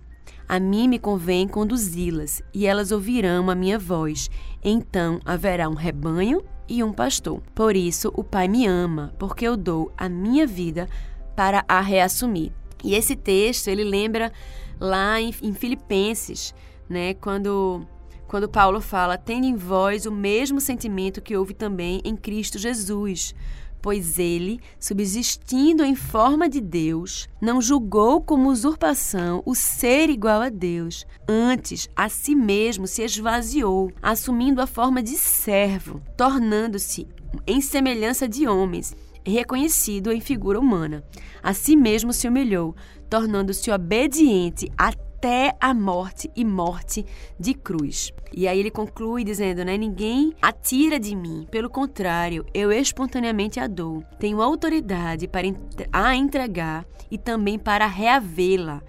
A 0.48 0.60
mim 0.60 0.86
me 0.86 0.98
convém 0.98 1.48
conduzi-las 1.48 2.40
e 2.54 2.66
elas 2.66 2.92
ouvirão 2.92 3.50
a 3.50 3.54
minha 3.54 3.78
voz. 3.78 4.30
Então 4.62 5.20
haverá 5.24 5.68
um 5.68 5.74
rebanho 5.74 6.42
e 6.68 6.82
um 6.82 6.92
pastor. 6.92 7.42
Por 7.54 7.76
isso 7.76 8.12
o 8.14 8.22
Pai 8.22 8.48
me 8.48 8.66
ama, 8.66 9.12
porque 9.18 9.46
eu 9.46 9.56
dou 9.56 9.92
a 9.96 10.08
minha 10.08 10.46
vida 10.46 10.88
para 11.34 11.64
a 11.68 11.80
reassumir. 11.80 12.52
E 12.84 12.94
esse 12.94 13.16
texto, 13.16 13.68
ele 13.68 13.84
lembra 13.84 14.32
lá 14.78 15.20
em, 15.20 15.34
em 15.42 15.52
Filipenses, 15.52 16.54
né, 16.88 17.14
quando 17.14 17.86
quando 18.26 18.48
Paulo 18.48 18.80
fala: 18.80 19.16
"Tende 19.16 19.46
em 19.46 19.56
vós 19.56 20.04
o 20.04 20.12
mesmo 20.12 20.60
sentimento 20.60 21.22
que 21.22 21.36
houve 21.36 21.54
também 21.54 22.00
em 22.04 22.16
Cristo 22.16 22.58
Jesus, 22.58 23.34
pois 23.86 24.18
ele, 24.18 24.58
subsistindo 24.80 25.84
em 25.84 25.94
forma 25.94 26.48
de 26.48 26.60
Deus, 26.60 27.28
não 27.40 27.62
julgou 27.62 28.20
como 28.20 28.50
usurpação 28.50 29.44
o 29.46 29.54
ser 29.54 30.10
igual 30.10 30.40
a 30.40 30.48
Deus. 30.48 31.06
Antes, 31.28 31.88
a 31.94 32.08
si 32.08 32.34
mesmo 32.34 32.88
se 32.88 33.02
esvaziou, 33.02 33.92
assumindo 34.02 34.60
a 34.60 34.66
forma 34.66 35.00
de 35.00 35.16
servo, 35.16 36.02
tornando-se 36.16 37.06
em 37.46 37.60
semelhança 37.60 38.26
de 38.26 38.48
homens, 38.48 38.92
reconhecido 39.30 40.12
em 40.12 40.20
figura 40.20 40.58
humana. 40.58 41.04
A 41.42 41.52
si 41.52 41.76
mesmo 41.76 42.12
se 42.12 42.28
humilhou, 42.28 42.74
tornando-se 43.08 43.70
obediente 43.70 44.70
até 44.76 45.56
a 45.60 45.72
morte 45.72 46.30
e 46.36 46.44
morte 46.44 47.04
de 47.38 47.54
cruz. 47.54 48.12
E 48.32 48.46
aí 48.46 48.58
ele 48.58 48.70
conclui 48.70 49.24
dizendo, 49.24 49.64
né, 49.64 49.76
ninguém 49.76 50.32
atira 50.40 51.00
de 51.00 51.14
mim, 51.14 51.46
pelo 51.50 51.70
contrário, 51.70 52.44
eu 52.52 52.70
espontaneamente 52.70 53.58
a 53.58 53.66
dou. 53.66 54.02
Tenho 54.18 54.42
autoridade 54.42 55.26
para 55.26 55.46
a 55.92 56.14
entregar 56.14 56.86
e 57.10 57.16
também 57.16 57.58
para 57.58 57.86
reavê-la. 57.86 58.82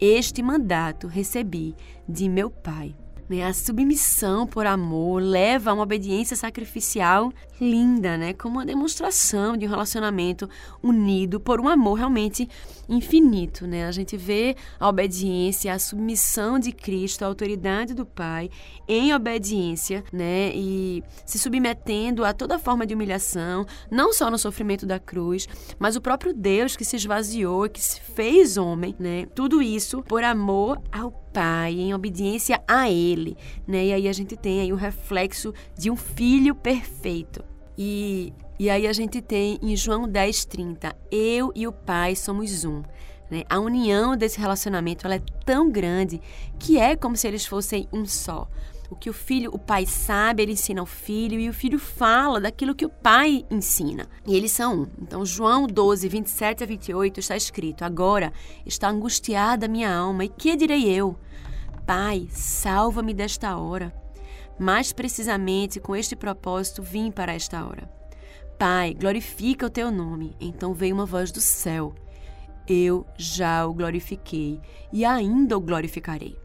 Este 0.00 0.42
mandato 0.42 1.06
recebi 1.06 1.74
de 2.08 2.28
meu 2.28 2.50
Pai. 2.50 2.94
Né? 3.30 3.44
A 3.44 3.54
submissão 3.54 4.44
por 4.44 4.66
amor 4.66 5.22
leva 5.22 5.70
a 5.70 5.74
uma 5.74 5.84
obediência 5.84 6.36
sacrificial 6.36 7.32
linda, 7.60 8.18
né? 8.18 8.32
como 8.32 8.58
uma 8.58 8.66
demonstração 8.66 9.56
de 9.56 9.66
um 9.66 9.70
relacionamento 9.70 10.50
unido 10.82 11.38
por 11.38 11.60
um 11.60 11.68
amor 11.68 11.98
realmente 11.98 12.48
infinito. 12.90 13.66
Né? 13.66 13.86
A 13.86 13.92
gente 13.92 14.16
vê 14.16 14.56
a 14.78 14.88
obediência, 14.88 15.72
a 15.72 15.78
submissão 15.78 16.58
de 16.58 16.72
Cristo, 16.72 17.22
a 17.22 17.28
autoridade 17.28 17.94
do 17.94 18.04
Pai 18.04 18.50
em 18.88 19.14
obediência 19.14 20.04
né? 20.12 20.52
e 20.54 21.02
se 21.24 21.38
submetendo 21.38 22.24
a 22.24 22.32
toda 22.32 22.58
forma 22.58 22.86
de 22.86 22.94
humilhação, 22.94 23.64
não 23.90 24.12
só 24.12 24.30
no 24.30 24.38
sofrimento 24.38 24.84
da 24.84 24.98
cruz, 24.98 25.48
mas 25.78 25.96
o 25.96 26.00
próprio 26.00 26.34
Deus 26.34 26.76
que 26.76 26.84
se 26.84 26.96
esvaziou, 26.96 27.68
que 27.68 27.80
se 27.80 28.00
fez 28.00 28.56
homem. 28.56 28.94
Né? 28.98 29.26
Tudo 29.34 29.62
isso 29.62 30.02
por 30.02 30.24
amor 30.24 30.82
ao 30.90 31.12
Pai, 31.32 31.74
em 31.74 31.94
obediência 31.94 32.60
a 32.66 32.90
Ele, 32.90 33.36
né? 33.66 33.86
E 33.86 33.92
aí 33.92 34.08
a 34.08 34.12
gente 34.12 34.36
tem 34.36 34.60
aí 34.60 34.72
o 34.72 34.76
reflexo 34.76 35.54
de 35.78 35.88
um 35.88 35.94
filho 35.94 36.56
perfeito. 36.56 37.44
E, 37.78 38.32
e 38.60 38.68
aí 38.68 38.86
a 38.86 38.92
gente 38.92 39.22
tem 39.22 39.58
em 39.62 39.74
João 39.74 40.06
10,30, 40.06 40.94
eu 41.10 41.50
e 41.54 41.66
o 41.66 41.72
Pai 41.72 42.14
somos 42.14 42.62
um. 42.62 42.82
Né? 43.30 43.42
A 43.48 43.58
união 43.58 44.14
desse 44.14 44.38
relacionamento 44.38 45.06
ela 45.06 45.14
é 45.14 45.22
tão 45.46 45.70
grande 45.70 46.20
que 46.58 46.78
é 46.78 46.94
como 46.94 47.16
se 47.16 47.26
eles 47.26 47.46
fossem 47.46 47.88
um 47.90 48.04
só. 48.04 48.46
O 48.90 48.96
que 48.96 49.08
o 49.08 49.14
filho, 49.14 49.50
o 49.54 49.58
pai 49.58 49.86
sabe, 49.86 50.42
ele 50.42 50.52
ensina 50.52 50.82
ao 50.82 50.86
filho 50.86 51.40
e 51.40 51.48
o 51.48 51.54
filho 51.54 51.78
fala 51.78 52.38
daquilo 52.38 52.74
que 52.74 52.84
o 52.84 52.90
pai 52.90 53.46
ensina. 53.50 54.06
E 54.26 54.36
eles 54.36 54.52
são 54.52 54.82
um. 54.82 54.86
Então, 55.00 55.24
João 55.24 55.66
12, 55.66 56.06
27 56.06 56.62
a 56.62 56.66
28 56.66 57.18
está 57.18 57.36
escrito: 57.36 57.82
Agora 57.82 58.30
está 58.66 58.90
angustiada 58.90 59.68
minha 59.68 59.90
alma, 59.90 60.26
e 60.26 60.28
que 60.28 60.54
direi 60.54 60.86
eu? 60.86 61.16
Pai, 61.86 62.28
salva-me 62.30 63.14
desta 63.14 63.56
hora. 63.56 63.90
Mais 64.58 64.92
precisamente 64.92 65.80
com 65.80 65.96
este 65.96 66.14
propósito 66.14 66.82
vim 66.82 67.10
para 67.10 67.32
esta 67.32 67.64
hora. 67.64 67.99
Pai, 68.60 68.92
glorifica 68.92 69.64
o 69.64 69.70
teu 69.70 69.90
nome. 69.90 70.36
Então 70.38 70.74
veio 70.74 70.94
uma 70.94 71.06
voz 71.06 71.32
do 71.32 71.40
céu. 71.40 71.94
Eu 72.68 73.06
já 73.16 73.66
o 73.66 73.72
glorifiquei 73.72 74.60
e 74.92 75.02
ainda 75.02 75.56
o 75.56 75.60
glorificarei. 75.62 76.36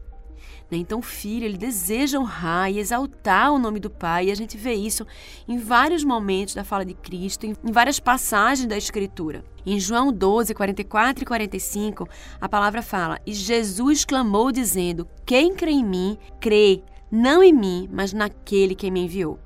Né? 0.70 0.78
Então, 0.78 1.02
filho, 1.02 1.44
ele 1.44 1.58
deseja 1.58 2.18
honrar 2.18 2.72
e 2.72 2.78
exaltar 2.78 3.52
o 3.52 3.58
nome 3.58 3.78
do 3.78 3.90
Pai, 3.90 4.28
e 4.28 4.30
a 4.30 4.34
gente 4.34 4.56
vê 4.56 4.72
isso 4.72 5.06
em 5.46 5.58
vários 5.58 6.02
momentos 6.04 6.54
da 6.54 6.64
fala 6.64 6.86
de 6.86 6.94
Cristo, 6.94 7.44
em 7.44 7.54
várias 7.70 8.00
passagens 8.00 8.66
da 8.66 8.78
Escritura. 8.78 9.44
Em 9.66 9.78
João 9.78 10.10
12, 10.10 10.54
44 10.54 11.22
e 11.22 11.26
45, 11.26 12.08
a 12.40 12.48
palavra 12.48 12.80
fala: 12.80 13.20
E 13.26 13.34
Jesus 13.34 14.06
clamou, 14.06 14.50
dizendo: 14.50 15.06
Quem 15.26 15.54
crê 15.54 15.72
em 15.72 15.84
mim, 15.84 16.16
crê, 16.40 16.82
não 17.12 17.42
em 17.42 17.52
mim, 17.52 17.86
mas 17.92 18.14
naquele 18.14 18.74
que 18.74 18.90
me 18.90 19.04
enviou. 19.04 19.38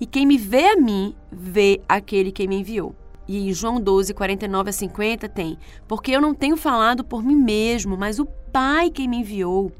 E 0.00 0.06
quem 0.06 0.26
me 0.26 0.38
vê 0.38 0.68
a 0.68 0.76
mim, 0.76 1.14
vê 1.30 1.80
aquele 1.88 2.30
que 2.30 2.46
me 2.46 2.60
enviou. 2.60 2.94
E 3.26 3.48
em 3.48 3.52
João 3.52 3.80
12, 3.80 4.14
49 4.14 4.70
a 4.70 4.72
50 4.72 5.28
tem: 5.28 5.58
Porque 5.86 6.12
eu 6.12 6.20
não 6.20 6.34
tenho 6.34 6.56
falado 6.56 7.04
por 7.04 7.22
mim 7.22 7.36
mesmo, 7.36 7.96
mas 7.96 8.18
o 8.18 8.26
Pai 8.50 8.90
que 8.90 9.06
me 9.06 9.18
enviou. 9.18 9.70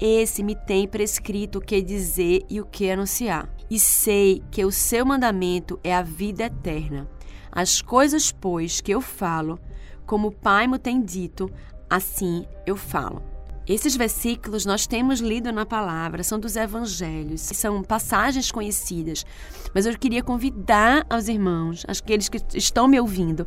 Esse 0.00 0.42
me 0.42 0.56
tem 0.56 0.88
prescrito 0.88 1.58
o 1.58 1.60
que 1.60 1.80
dizer 1.80 2.44
e 2.50 2.60
o 2.60 2.66
que 2.66 2.90
anunciar. 2.90 3.48
E 3.70 3.78
sei 3.78 4.42
que 4.50 4.64
o 4.64 4.72
seu 4.72 5.06
mandamento 5.06 5.78
é 5.84 5.94
a 5.94 6.02
vida 6.02 6.44
eterna. 6.44 7.08
As 7.50 7.80
coisas, 7.80 8.32
pois, 8.32 8.80
que 8.80 8.92
eu 8.92 9.00
falo, 9.00 9.60
como 10.04 10.28
o 10.28 10.32
Pai 10.32 10.66
me 10.66 10.78
tem 10.78 11.00
dito, 11.00 11.48
assim 11.88 12.44
eu 12.66 12.76
falo. 12.76 13.33
Esses 13.66 13.96
versículos 13.96 14.66
nós 14.66 14.86
temos 14.86 15.20
lido 15.20 15.50
na 15.50 15.64
palavra, 15.64 16.22
são 16.22 16.38
dos 16.38 16.54
evangelhos, 16.54 17.40
são 17.40 17.82
passagens 17.82 18.52
conhecidas, 18.52 19.24
mas 19.74 19.86
eu 19.86 19.98
queria 19.98 20.22
convidar 20.22 21.06
aos 21.08 21.28
irmãos, 21.28 21.82
aqueles 21.88 22.28
que 22.28 22.38
estão 22.54 22.86
me 22.86 23.00
ouvindo, 23.00 23.46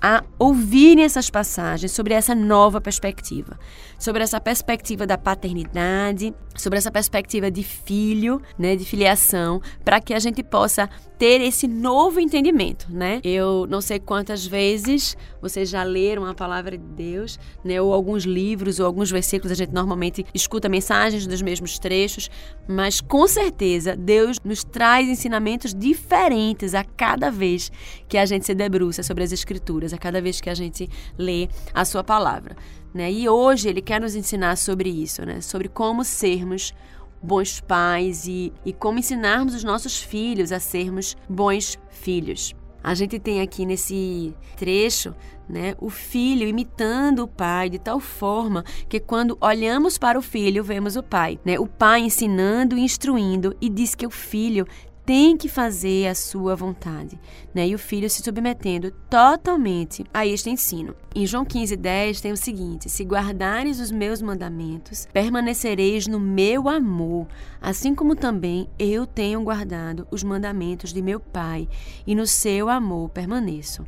a 0.00 0.24
ouvirem 0.38 1.04
essas 1.04 1.28
passagens 1.28 1.92
sobre 1.92 2.14
essa 2.14 2.34
nova 2.34 2.80
perspectiva, 2.80 3.58
sobre 3.98 4.22
essa 4.22 4.40
perspectiva 4.40 5.06
da 5.06 5.18
paternidade, 5.18 6.32
sobre 6.56 6.78
essa 6.78 6.90
perspectiva 6.90 7.50
de 7.50 7.62
filho, 7.62 8.40
né, 8.58 8.76
de 8.76 8.84
filiação, 8.84 9.60
para 9.84 10.00
que 10.00 10.14
a 10.14 10.18
gente 10.18 10.42
possa 10.42 10.88
ter 11.18 11.40
esse 11.40 11.66
novo 11.66 12.20
entendimento, 12.20 12.86
né? 12.90 13.20
Eu 13.24 13.66
não 13.68 13.80
sei 13.80 13.98
quantas 13.98 14.46
vezes 14.46 15.16
vocês 15.42 15.68
já 15.68 15.82
leram 15.82 16.24
a 16.24 16.32
palavra 16.32 16.78
de 16.78 16.84
Deus, 16.84 17.38
né, 17.64 17.80
ou 17.80 17.92
alguns 17.92 18.24
livros 18.24 18.78
ou 18.78 18.86
alguns 18.86 19.10
versículos, 19.10 19.50
a 19.50 19.54
gente 19.54 19.72
normalmente 19.72 20.24
escuta 20.32 20.68
mensagens 20.68 21.26
dos 21.26 21.42
mesmos 21.42 21.78
trechos, 21.78 22.30
mas 22.68 23.00
com 23.00 23.26
certeza 23.26 23.96
Deus 23.96 24.38
nos 24.44 24.62
traz 24.62 25.08
ensinamentos 25.08 25.74
diferentes 25.74 26.74
a 26.74 26.84
cada 26.84 27.30
vez 27.30 27.70
que 28.08 28.16
a 28.16 28.24
gente 28.24 28.46
se 28.46 28.54
debruça 28.54 29.02
sobre 29.02 29.24
as 29.24 29.32
escrituras, 29.32 29.92
a 29.92 29.98
cada 29.98 30.20
vez 30.20 30.40
que 30.40 30.50
a 30.50 30.54
gente 30.54 30.88
lê 31.16 31.48
a 31.74 31.84
sua 31.84 32.04
palavra. 32.04 32.56
Né? 32.98 33.12
E 33.12 33.28
hoje 33.28 33.68
ele 33.68 33.80
quer 33.80 34.00
nos 34.00 34.16
ensinar 34.16 34.56
sobre 34.56 34.90
isso, 34.90 35.24
né? 35.24 35.40
sobre 35.40 35.68
como 35.68 36.02
sermos 36.02 36.74
bons 37.22 37.60
pais 37.60 38.26
e, 38.26 38.52
e 38.64 38.72
como 38.72 38.98
ensinarmos 38.98 39.54
os 39.54 39.62
nossos 39.62 40.02
filhos 40.02 40.50
a 40.50 40.58
sermos 40.58 41.16
bons 41.28 41.78
filhos. 41.90 42.56
A 42.82 42.94
gente 42.94 43.20
tem 43.20 43.40
aqui 43.40 43.64
nesse 43.64 44.34
trecho 44.56 45.14
né, 45.48 45.76
o 45.78 45.88
filho 45.88 46.46
imitando 46.46 47.20
o 47.20 47.28
pai 47.28 47.70
de 47.70 47.78
tal 47.78 48.00
forma 48.00 48.64
que 48.88 48.98
quando 48.98 49.38
olhamos 49.40 49.96
para 49.96 50.18
o 50.18 50.22
filho 50.22 50.64
vemos 50.64 50.96
o 50.96 51.02
pai, 51.02 51.38
né? 51.44 51.58
O 51.58 51.66
pai 51.66 52.00
ensinando 52.00 52.76
e 52.76 52.80
instruindo 52.80 53.56
e 53.60 53.68
diz 53.68 53.94
que 53.94 54.06
o 54.06 54.10
filho 54.10 54.66
tem 55.08 55.38
que 55.38 55.48
fazer 55.48 56.06
a 56.06 56.14
sua 56.14 56.54
vontade, 56.54 57.18
né? 57.54 57.66
E 57.66 57.74
o 57.74 57.78
filho 57.78 58.10
se 58.10 58.22
submetendo 58.22 58.90
totalmente 59.08 60.04
a 60.12 60.26
este 60.26 60.50
ensino. 60.50 60.94
Em 61.14 61.26
João 61.26 61.46
15:10 61.46 62.20
tem 62.20 62.30
o 62.30 62.36
seguinte: 62.36 62.90
Se 62.90 63.04
guardares 63.04 63.80
os 63.80 63.90
meus 63.90 64.20
mandamentos, 64.20 65.08
permanecereis 65.10 66.06
no 66.06 66.20
meu 66.20 66.68
amor, 66.68 67.26
assim 67.58 67.94
como 67.94 68.14
também 68.14 68.68
eu 68.78 69.06
tenho 69.06 69.40
guardado 69.40 70.06
os 70.10 70.22
mandamentos 70.22 70.92
de 70.92 71.00
meu 71.00 71.18
Pai, 71.18 71.66
e 72.06 72.14
no 72.14 72.26
seu 72.26 72.68
amor 72.68 73.08
permaneço. 73.08 73.86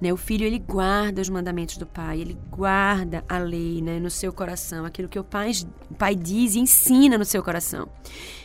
Né? 0.00 0.12
O 0.12 0.16
filho 0.16 0.46
ele 0.46 0.58
guarda 0.58 1.20
os 1.20 1.28
mandamentos 1.28 1.76
do 1.76 1.86
pai, 1.86 2.20
ele 2.20 2.38
guarda 2.50 3.24
a 3.28 3.38
lei 3.38 3.82
né, 3.82 3.98
no 3.98 4.10
seu 4.10 4.32
coração, 4.32 4.84
aquilo 4.84 5.08
que 5.08 5.18
o 5.18 5.24
pai, 5.24 5.52
o 5.90 5.94
pai 5.94 6.14
diz 6.14 6.54
e 6.54 6.60
ensina 6.60 7.18
no 7.18 7.24
seu 7.24 7.42
coração. 7.42 7.88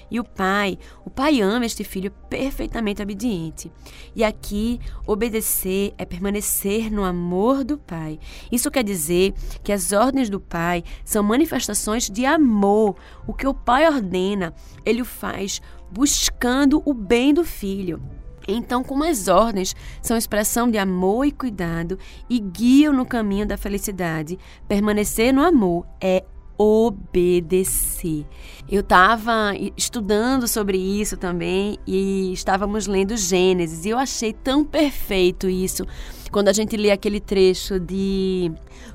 E 0.10 0.20
o 0.20 0.24
pai, 0.24 0.78
o 1.04 1.10
pai 1.10 1.42
ama 1.42 1.66
este 1.66 1.84
filho 1.84 2.12
perfeitamente 2.30 3.02
obediente. 3.02 3.72
E 4.16 4.24
aqui, 4.24 4.80
obedecer 5.06 5.94
é 5.98 6.06
permanecer 6.06 6.92
no 6.92 7.04
amor 7.04 7.64
do 7.64 7.78
pai. 7.78 8.20
Isso 8.52 8.70
quer 8.70 8.84
dizer 8.84 9.34
que 9.64 9.72
as 9.72 9.92
ordens 9.92 10.30
do 10.30 10.40
pai 10.40 10.84
são 11.04 11.24
manifestações 11.24 12.10
de 12.10 12.26
amor. 12.26 12.96
O 13.26 13.34
que 13.34 13.48
o 13.48 13.54
pai 13.54 13.88
ordena, 13.88 14.54
ele 14.86 15.02
o 15.02 15.06
faz 15.06 15.62
buscando 15.92 16.84
o 16.86 16.94
bem 16.94 17.34
do 17.34 17.44
filho. 17.44 18.02
Então, 18.48 18.84
como 18.84 19.04
as 19.04 19.28
ordens 19.28 19.76
são 20.02 20.18
expressão 20.18 20.70
de 20.70 20.78
amor 20.78 21.26
e 21.26 21.32
cuidado 21.32 21.98
e 22.30 22.40
guiam 22.40 22.94
no 22.94 23.06
caminho 23.06 23.46
da 23.46 23.58
felicidade, 23.58 24.38
permanecer 24.68 25.34
no 25.34 25.42
amor 25.44 25.86
é 26.00 26.24
obedecer. 26.58 28.26
Eu 28.70 28.82
estava 28.82 29.54
estudando 29.78 30.48
sobre 30.48 30.78
isso 30.78 31.18
também 31.18 31.78
e 31.86 32.34
estávamos 32.34 32.88
lendo 32.88 33.16
Gênesis 33.16 33.86
e 33.86 33.90
eu 33.90 33.98
achei 33.98 34.34
tão 34.34 34.64
perfeito 34.64 35.48
isso 35.48 35.86
quando 36.32 36.50
a 36.50 36.54
gente 36.54 36.76
lê 36.76 36.92
aquele 36.92 37.20
trecho 37.22 37.80
de 37.80 38.52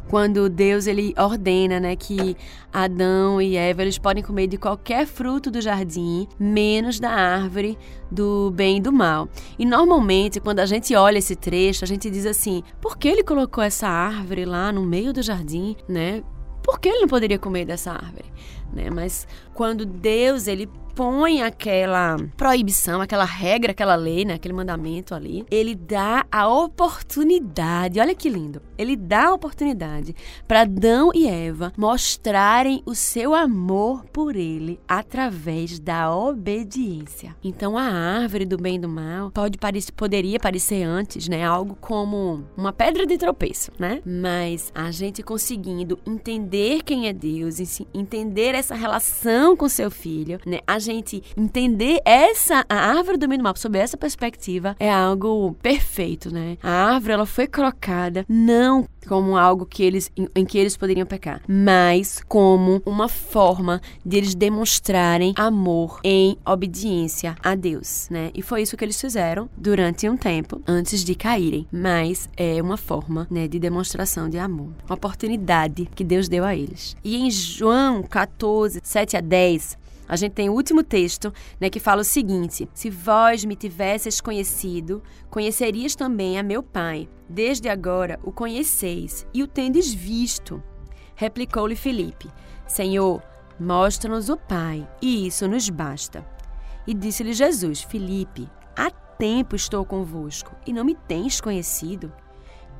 quando 0.08 0.48
Deus 0.48 0.86
ele 0.86 1.14
ordena, 1.16 1.80
né, 1.80 1.96
que 1.96 2.36
Adão 2.72 3.40
e 3.40 3.56
Eva 3.56 3.80
eles 3.80 3.96
podem 3.96 4.22
comer 4.22 4.48
de 4.48 4.58
qualquer 4.58 5.06
fruto 5.06 5.50
do 5.50 5.60
jardim, 5.60 6.26
menos 6.38 7.00
da 7.00 7.10
árvore 7.10 7.78
do 8.10 8.50
bem 8.50 8.78
e 8.78 8.80
do 8.80 8.92
mal. 8.92 9.28
E 9.58 9.64
normalmente 9.64 10.40
quando 10.40 10.58
a 10.58 10.66
gente 10.66 10.94
olha 10.94 11.18
esse 11.18 11.36
trecho, 11.36 11.84
a 11.84 11.88
gente 11.88 12.10
diz 12.10 12.26
assim: 12.26 12.62
por 12.80 12.98
que 12.98 13.08
ele 13.08 13.22
colocou 13.22 13.62
essa 13.62 13.88
árvore 13.88 14.44
lá 14.44 14.70
no 14.70 14.82
meio 14.82 15.12
do 15.12 15.22
jardim, 15.22 15.76
né? 15.88 16.22
Por 16.70 16.78
que 16.78 16.88
ele 16.88 17.00
não 17.00 17.08
poderia 17.08 17.36
comer 17.36 17.64
dessa 17.64 17.90
árvore? 17.90 18.26
Né? 18.72 18.90
Mas 18.90 19.26
quando 19.54 19.84
Deus 19.84 20.46
ele 20.46 20.68
põe 20.94 21.42
aquela 21.42 22.16
proibição, 22.36 23.00
aquela 23.00 23.24
regra, 23.24 23.70
aquela 23.70 23.94
lei, 23.94 24.24
né, 24.24 24.34
aquele 24.34 24.52
mandamento 24.52 25.14
ali, 25.14 25.46
ele 25.50 25.74
dá 25.74 26.26
a 26.30 26.48
oportunidade. 26.48 28.00
Olha 28.00 28.14
que 28.14 28.28
lindo. 28.28 28.60
Ele 28.76 28.96
dá 28.96 29.28
a 29.28 29.34
oportunidade 29.34 30.14
para 30.46 30.62
Adão 30.62 31.10
e 31.14 31.26
Eva 31.26 31.72
mostrarem 31.76 32.82
o 32.84 32.94
seu 32.94 33.34
amor 33.34 34.04
por 34.06 34.36
ele 34.36 34.80
através 34.88 35.78
da 35.78 36.14
obediência. 36.14 37.36
Então 37.42 37.78
a 37.78 37.84
árvore 37.84 38.44
do 38.44 38.56
bem 38.56 38.76
e 38.76 38.78
do 38.78 38.88
mal 38.88 39.30
pode 39.30 39.58
parecer, 39.58 39.92
poderia 39.92 40.38
parecer 40.38 40.82
antes, 40.82 41.28
né, 41.28 41.44
algo 41.44 41.76
como 41.80 42.44
uma 42.56 42.72
pedra 42.72 43.06
de 43.06 43.16
tropeço, 43.16 43.70
né? 43.78 44.02
Mas 44.04 44.72
a 44.74 44.90
gente 44.90 45.22
conseguindo 45.22 45.98
entender 46.06 46.82
quem 46.82 47.08
é 47.08 47.12
Deus, 47.12 47.58
entender 47.94 48.54
essa 48.60 48.74
relação 48.74 49.56
com 49.56 49.68
seu 49.68 49.90
filho, 49.90 50.38
né? 50.46 50.60
A 50.66 50.78
gente 50.78 51.22
entender 51.36 52.00
essa 52.04 52.64
a 52.68 52.76
árvore 52.76 53.16
do 53.16 53.32
e 53.32 53.36
do 53.36 53.42
mal 53.42 53.56
sob 53.56 53.78
essa 53.78 53.96
perspectiva 53.96 54.76
é 54.78 54.92
algo 54.92 55.56
perfeito, 55.62 56.32
né? 56.32 56.56
A 56.62 56.94
árvore 56.94 57.14
ela 57.14 57.26
foi 57.26 57.46
colocada 57.46 58.24
não 58.28 58.86
como 59.08 59.36
algo 59.36 59.64
que 59.64 59.82
eles 59.82 60.10
em, 60.16 60.28
em, 60.34 60.44
que 60.44 60.58
eles 60.58 60.76
poderiam 60.76 61.06
pecar, 61.06 61.40
mas 61.48 62.20
como 62.28 62.82
uma 62.84 63.08
forma 63.08 63.80
de 64.04 64.18
eles 64.18 64.34
demonstrarem 64.34 65.32
amor 65.36 66.00
em 66.04 66.36
obediência 66.46 67.34
a 67.42 67.54
Deus, 67.54 68.08
né? 68.10 68.30
E 68.34 68.42
foi 68.42 68.62
isso 68.62 68.76
que 68.76 68.84
eles 68.84 69.00
fizeram 69.00 69.48
durante 69.56 70.08
um 70.08 70.16
tempo 70.16 70.60
antes 70.66 71.02
de 71.02 71.14
caírem, 71.14 71.66
mas 71.72 72.28
é 72.36 72.60
uma 72.62 72.76
forma, 72.76 73.26
né, 73.30 73.48
de 73.48 73.58
demonstração 73.58 74.28
de 74.28 74.38
amor, 74.38 74.70
uma 74.86 74.94
oportunidade 74.94 75.88
que 75.94 76.04
Deus 76.04 76.28
deu 76.28 76.44
a 76.44 76.54
eles. 76.54 76.96
E 77.02 77.16
em 77.16 77.30
João 77.30 78.02
14, 78.02 78.49
7 78.82 79.16
a 79.16 79.20
10, 79.20 79.78
a 80.10 80.16
gente 80.16 80.32
tem 80.32 80.50
o 80.50 80.54
último 80.54 80.82
texto, 80.82 81.32
né, 81.60 81.70
que 81.70 81.78
fala 81.78 82.00
o 82.00 82.04
seguinte: 82.04 82.68
Se 82.74 82.90
vós 82.90 83.44
me 83.44 83.54
tivesseis 83.54 84.20
conhecido, 84.20 85.04
conhecerias 85.30 85.94
também 85.94 86.36
a 86.36 86.42
meu 86.42 86.64
Pai. 86.64 87.08
Desde 87.28 87.68
agora 87.68 88.18
o 88.24 88.32
conheceis 88.32 89.24
e 89.32 89.40
o 89.40 89.46
tendes 89.46 89.94
visto. 89.94 90.60
Replicou-lhe 91.14 91.76
Filipe: 91.76 92.28
Senhor, 92.66 93.22
mostra-nos 93.56 94.28
o 94.28 94.36
Pai, 94.36 94.84
e 95.00 95.28
isso 95.28 95.46
nos 95.46 95.70
basta. 95.70 96.26
E 96.88 96.92
disse-lhe 96.92 97.32
Jesus: 97.32 97.82
Filipe, 97.82 98.50
há 98.76 98.90
tempo 98.90 99.54
estou 99.54 99.84
convosco 99.84 100.56
e 100.66 100.72
não 100.72 100.84
me 100.84 100.96
tens 100.96 101.40
conhecido. 101.40 102.12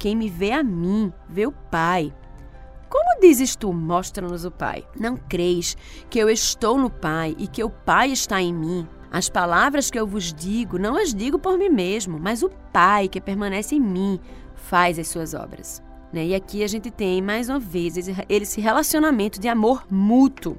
Quem 0.01 0.17
me 0.17 0.29
vê 0.29 0.51
a 0.51 0.65
mim, 0.65 1.13
vê 1.29 1.47
o 1.47 1.53
Pai. 1.53 2.13
Como 2.91 3.21
dizes 3.21 3.55
tu, 3.55 3.73
mostra-nos 3.73 4.45
o 4.45 4.51
Pai? 4.51 4.85
Não 4.99 5.17
creis 5.17 5.77
que 6.11 6.19
eu 6.19 6.29
estou 6.29 6.77
no 6.77 6.91
Pai 6.91 7.37
e 7.39 7.47
que 7.47 7.63
o 7.63 7.71
Pai 7.71 8.11
está 8.11 8.43
em 8.43 8.53
mim? 8.53 8.87
As 9.13 9.29
palavras 9.29 9.91
que 9.91 9.99
eu 9.99 10.07
vos 10.07 10.33
digo, 10.33 10.77
não 10.77 10.97
as 10.97 11.15
digo 11.15 11.39
por 11.39 11.57
mim 11.57 11.69
mesmo, 11.69 12.19
mas 12.19 12.43
o 12.43 12.51
Pai 12.73 13.09
que 13.09 13.21
permanece 13.21 13.77
em 13.77 13.81
mim 13.81 14.19
faz 14.57 14.99
as 14.99 15.07
suas 15.07 15.35
obras. 15.35 15.81
Né? 16.13 16.27
E 16.27 16.35
aqui 16.35 16.65
a 16.65 16.67
gente 16.67 16.91
tem, 16.91 17.23
mais 17.23 17.49
uma 17.49 17.61
vez, 17.61 17.95
esse 18.29 18.61
relacionamento 18.61 19.39
de 19.39 19.47
amor 19.47 19.85
mútuo 19.89 20.59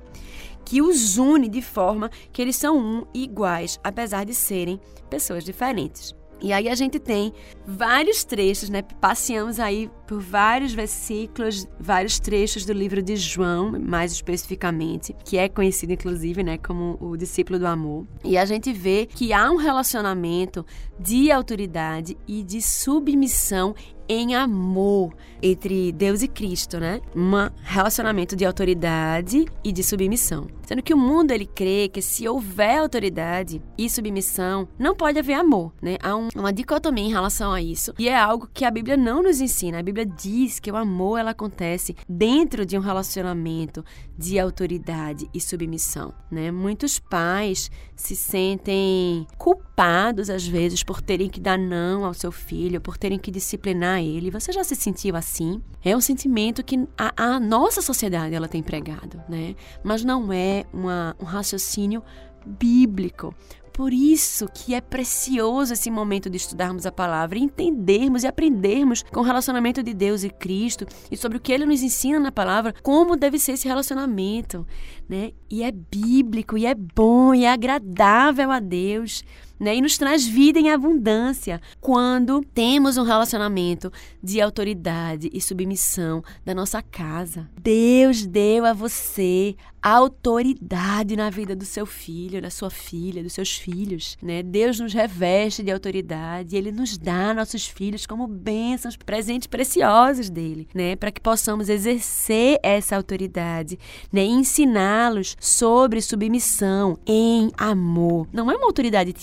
que 0.64 0.82
os 0.82 1.18
une 1.18 1.50
de 1.50 1.62
forma 1.62 2.10
que 2.32 2.42
eles 2.42 2.56
são 2.56 2.78
um 2.78 3.06
iguais, 3.14 3.78
apesar 3.84 4.24
de 4.24 4.34
serem 4.34 4.80
pessoas 5.10 5.44
diferentes. 5.44 6.16
E 6.42 6.52
aí 6.52 6.68
a 6.68 6.76
gente 6.76 7.00
tem 7.00 7.32
vários 7.66 8.24
trechos, 8.24 8.70
né? 8.70 8.82
Passeamos 8.82 9.60
aí 9.60 9.90
por 10.08 10.20
vários 10.20 10.74
versículos, 10.74 11.68
vários 11.80 12.20
trechos 12.20 12.66
do 12.66 12.74
livro 12.74 13.02
de 13.02 13.16
João, 13.16 13.80
mais 13.80 14.12
especificamente, 14.12 15.16
que 15.24 15.38
é 15.38 15.48
conhecido 15.48 15.94
inclusive, 15.94 16.44
né, 16.44 16.58
como 16.58 16.98
o 17.00 17.16
discípulo 17.16 17.60
do 17.60 17.68
amor. 17.68 18.08
E 18.24 18.38
a 18.38 18.46
gente 18.46 18.74
vê 18.74 19.06
que 19.06 19.32
há 19.32 19.50
um 19.52 19.56
relacionamento 19.56 20.66
de 21.00 21.32
autoridade 21.32 22.18
e 22.28 22.44
de 22.44 22.62
submissão 22.62 23.76
em 24.12 24.36
amor 24.36 25.16
entre 25.42 25.90
Deus 25.94 26.22
e 26.22 26.28
Cristo, 26.28 26.80
né? 26.82 27.00
Um 27.16 27.32
relacionamento 27.64 28.36
de 28.36 28.46
autoridade 28.46 29.46
e 29.64 29.72
de 29.72 29.82
submissão. 29.82 30.48
Sendo 30.68 30.84
que 30.84 30.94
o 30.94 30.98
mundo 30.98 31.32
ele 31.32 31.46
crê 31.46 31.90
que 31.92 32.02
se 32.02 32.28
houver 32.28 32.80
autoridade 32.80 33.62
e 33.78 33.90
submissão, 33.90 34.68
não 34.78 34.94
pode 34.94 35.18
haver 35.18 35.36
amor, 35.36 35.74
né? 35.82 35.98
Há 36.04 36.16
um, 36.16 36.28
uma 36.36 36.52
dicotomia 36.52 37.06
em 37.06 37.12
relação 37.12 37.54
a 37.54 37.62
isso 37.62 37.94
e 37.98 38.10
é 38.10 38.18
algo 38.18 38.50
que 38.54 38.66
a 38.66 38.72
Bíblia 38.72 38.98
não 38.98 39.24
nos 39.24 39.40
ensina. 39.40 39.80
A 39.80 39.84
Bíblia 39.84 40.06
diz 40.06 40.60
que 40.60 40.72
o 40.72 40.76
amor 40.76 41.18
ela 41.18 41.32
acontece 41.32 41.96
dentro 42.08 42.66
de 42.66 42.78
um 42.78 42.82
relacionamento 42.82 43.84
de 44.18 44.38
autoridade 44.38 45.30
e 45.34 45.40
submissão, 45.40 46.14
né? 46.30 46.52
Muitos 46.52 47.00
pais 47.00 47.72
se 48.02 48.16
sentem 48.16 49.28
culpados 49.38 50.30
às 50.30 50.46
vezes 50.46 50.84
por 50.84 51.02
terem 51.02 51.30
que 51.30 51.40
dar 51.40 51.58
não 51.58 52.04
ao 52.04 52.14
seu 52.14 52.32
filho, 52.32 52.82
por 52.82 52.98
terem 52.98 53.20
que 53.20 53.32
disciplinar 53.32 54.02
ele. 54.02 54.32
Você 54.32 54.52
já 54.52 54.64
se 54.64 54.76
sentiu 54.76 55.16
assim? 55.16 55.62
É 55.84 55.96
um 55.96 56.02
sentimento 56.02 56.64
que 56.64 56.88
a, 56.98 57.14
a 57.16 57.40
nossa 57.40 57.82
sociedade 57.82 58.36
ela 58.36 58.48
tem 58.48 58.64
pregado, 58.64 59.22
né? 59.30 59.56
Mas 59.84 60.04
não 60.04 60.34
é 60.34 60.66
uma, 60.74 61.16
um 61.20 61.26
raciocínio 61.26 62.04
bíblico. 62.46 63.34
Por 63.82 63.94
isso 63.94 64.48
que 64.54 64.76
é 64.76 64.80
precioso 64.80 65.74
esse 65.74 65.90
momento 65.90 66.30
de 66.30 66.38
estudarmos 66.38 66.86
a 66.86 66.92
palavra, 66.92 67.40
entendermos 67.40 68.24
e 68.24 68.28
aprendermos 68.28 69.02
com 69.02 69.22
o 69.22 69.24
relacionamento 69.24 69.82
de 69.82 69.92
Deus 69.92 70.24
e 70.24 70.30
Cristo 70.30 70.86
e 71.10 71.18
sobre 71.18 71.40
o 71.40 71.42
que 71.42 71.52
ele 71.52 71.66
nos 71.66 71.82
ensina 71.82 72.20
na 72.20 72.32
palavra, 72.32 72.76
como 72.84 73.18
deve 73.18 73.40
ser 73.40 73.54
esse 73.54 73.68
relacionamento, 73.68 74.68
né? 75.10 75.32
E 75.50 75.64
é 75.64 75.72
bíblico, 75.72 76.60
e 76.60 76.68
é 76.68 76.76
bom, 76.76 77.34
e 77.34 77.44
é 77.44 77.52
agradável 77.52 78.52
a 78.52 78.60
Deus. 78.60 79.24
Né? 79.62 79.76
E 79.76 79.82
nos 79.82 79.96
traz 79.96 80.26
vida 80.26 80.60
em 80.60 80.72
abundância 80.72 81.62
quando 81.80 82.44
temos 82.52 82.98
um 82.98 83.04
relacionamento 83.04 83.94
de 84.22 84.42
autoridade 84.42 85.30
e 85.32 85.40
submissão 85.40 86.24
da 86.44 86.56
nossa 86.56 86.82
casa. 86.82 87.48
Deus 87.62 88.26
deu 88.26 88.66
a 88.66 88.74
você 88.74 89.56
autoridade 89.82 91.16
na 91.16 91.30
vida 91.30 91.56
do 91.56 91.66
seu 91.66 91.86
filho, 91.86 92.42
da 92.42 92.52
sua 92.52 92.70
filha, 92.70 93.24
dos 93.24 93.34
seus 93.34 93.56
filhos, 93.56 94.16
né? 94.22 94.44
Deus 94.44 94.80
nos 94.80 94.94
reveste 94.94 95.64
de 95.64 95.72
autoridade, 95.72 96.56
e 96.56 96.58
ele 96.58 96.72
nos 96.72 96.98
dá 96.98 97.34
nossos 97.34 97.66
filhos 97.66 98.06
como 98.06 98.28
bênçãos, 98.28 98.96
presentes 98.96 99.48
preciosos 99.48 100.30
dele, 100.30 100.68
né? 100.74 100.96
Para 100.96 101.12
que 101.12 101.20
possamos 101.20 101.68
exercer 101.68 102.60
essa 102.62 102.96
autoridade, 102.96 103.80
né? 104.14 104.24
Ensiná-los 104.24 105.36
sobre 105.40 106.02
submissão 106.02 106.98
em 107.06 107.50
amor. 107.58 108.28
Não 108.32 108.52
é 108.52 108.56
uma 108.56 108.68
autoridade 108.68 109.14